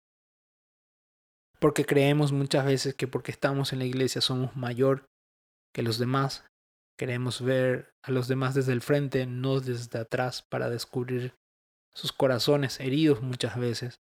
Porque 1.59 1.85
creemos 1.85 2.31
muchas 2.31 2.65
veces 2.65 2.95
que 2.95 3.09
porque 3.09 3.31
estamos 3.31 3.73
en 3.73 3.79
la 3.79 3.85
iglesia 3.85 4.21
somos 4.21 4.55
mayor 4.55 5.03
que 5.73 5.83
los 5.83 5.99
demás. 5.99 6.45
Queremos 6.97 7.41
ver 7.41 7.91
a 8.01 8.11
los 8.11 8.29
demás 8.29 8.55
desde 8.55 8.71
el 8.71 8.81
frente, 8.81 9.25
no 9.25 9.59
desde 9.59 9.99
atrás, 9.99 10.41
para 10.49 10.69
descubrir 10.69 11.35
sus 11.93 12.13
corazones 12.13 12.79
heridos 12.79 13.21
muchas 13.21 13.59
veces. 13.59 13.99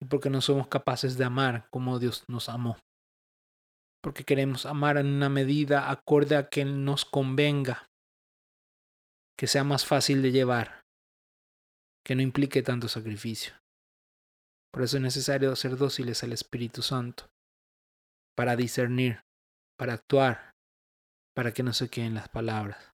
Y 0.00 0.06
porque 0.06 0.28
no 0.28 0.40
somos 0.40 0.66
capaces 0.66 1.16
de 1.16 1.24
amar 1.24 1.68
como 1.70 2.00
Dios 2.00 2.24
nos 2.26 2.48
amó 2.48 2.78
porque 4.04 4.24
queremos 4.24 4.66
amar 4.66 4.98
en 4.98 5.06
una 5.06 5.30
medida 5.30 5.90
acorde 5.90 6.36
a 6.36 6.50
que 6.50 6.66
nos 6.66 7.06
convenga, 7.06 7.88
que 9.34 9.46
sea 9.46 9.64
más 9.64 9.86
fácil 9.86 10.20
de 10.20 10.30
llevar, 10.30 10.84
que 12.04 12.14
no 12.14 12.20
implique 12.20 12.62
tanto 12.62 12.86
sacrificio. 12.88 13.54
Por 14.70 14.82
eso 14.82 14.98
es 14.98 15.02
necesario 15.02 15.56
ser 15.56 15.78
dóciles 15.78 16.22
al 16.22 16.34
Espíritu 16.34 16.82
Santo, 16.82 17.30
para 18.36 18.56
discernir, 18.56 19.22
para 19.78 19.94
actuar, 19.94 20.52
para 21.34 21.54
que 21.54 21.62
no 21.62 21.72
se 21.72 21.88
queden 21.88 22.12
las 22.12 22.28
palabras. 22.28 22.92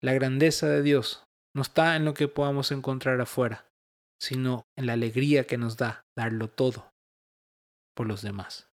La 0.00 0.12
grandeza 0.12 0.68
de 0.68 0.82
Dios 0.82 1.24
no 1.52 1.62
está 1.62 1.96
en 1.96 2.04
lo 2.04 2.14
que 2.14 2.28
podamos 2.28 2.70
encontrar 2.70 3.20
afuera, 3.20 3.66
sino 4.20 4.68
en 4.78 4.86
la 4.86 4.92
alegría 4.92 5.48
que 5.48 5.58
nos 5.58 5.76
da 5.76 6.04
darlo 6.16 6.48
todo 6.48 6.92
por 7.96 8.06
los 8.06 8.22
demás. 8.22 8.68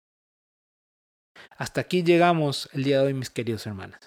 Hasta 1.57 1.81
aquí 1.81 2.03
llegamos 2.03 2.68
el 2.72 2.85
día 2.85 3.00
de 3.00 3.07
hoy, 3.07 3.14
mis 3.14 3.31
queridos 3.31 3.66
hermanos. 3.66 4.00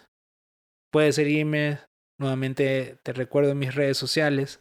Puedes 0.91 1.15
seguirme, 1.15 1.79
nuevamente 2.19 2.97
te 3.03 3.13
recuerdo 3.13 3.51
en 3.51 3.59
mis 3.59 3.75
redes 3.75 3.97
sociales, 3.97 4.59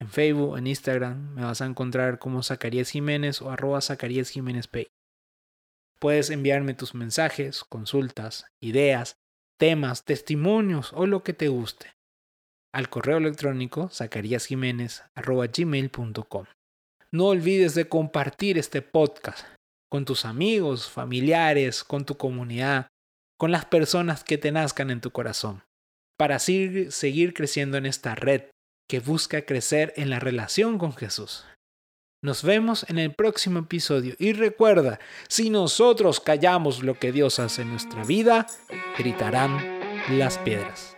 en 0.00 0.08
Facebook, 0.08 0.56
en 0.56 0.66
Instagram, 0.66 1.34
me 1.34 1.42
vas 1.42 1.60
a 1.60 1.66
encontrar 1.66 2.18
como 2.18 2.42
Zacarías 2.42 2.90
Jiménez 2.90 3.42
o 3.42 3.50
arroba 3.50 3.80
Zacarías 3.80 4.30
Jiménez 4.30 4.68
Pay. 4.68 4.88
Puedes 5.98 6.30
enviarme 6.30 6.74
tus 6.74 6.94
mensajes, 6.94 7.64
consultas, 7.64 8.46
ideas, 8.60 9.16
temas, 9.58 10.04
testimonios 10.04 10.92
o 10.92 11.06
lo 11.06 11.24
que 11.24 11.32
te 11.32 11.48
guste 11.48 11.98
al 12.72 12.88
correo 12.88 13.16
electrónico 13.18 13.90
gmail.com 15.56 16.44
No 17.10 17.26
olvides 17.26 17.74
de 17.74 17.88
compartir 17.88 18.58
este 18.58 18.82
podcast 18.82 19.46
con 19.90 20.04
tus 20.04 20.24
amigos, 20.24 20.88
familiares, 20.88 21.84
con 21.84 22.04
tu 22.04 22.16
comunidad, 22.16 22.88
con 23.38 23.50
las 23.52 23.64
personas 23.64 24.24
que 24.24 24.38
te 24.38 24.52
nazcan 24.52 24.90
en 24.90 25.00
tu 25.00 25.10
corazón, 25.10 25.62
para 26.18 26.38
seguir 26.38 27.34
creciendo 27.34 27.76
en 27.76 27.86
esta 27.86 28.14
red 28.14 28.42
que 28.88 29.00
busca 29.00 29.44
crecer 29.44 29.92
en 29.96 30.10
la 30.10 30.18
relación 30.18 30.78
con 30.78 30.92
Jesús. 30.92 31.46
Nos 32.20 32.42
vemos 32.42 32.84
en 32.88 32.98
el 32.98 33.14
próximo 33.14 33.60
episodio 33.60 34.14
y 34.18 34.32
recuerda, 34.32 34.98
si 35.28 35.50
nosotros 35.50 36.18
callamos 36.18 36.82
lo 36.82 36.98
que 36.98 37.12
Dios 37.12 37.38
hace 37.38 37.62
en 37.62 37.70
nuestra 37.70 38.02
vida, 38.02 38.48
gritarán 38.98 39.78
las 40.10 40.36
piedras. 40.38 40.97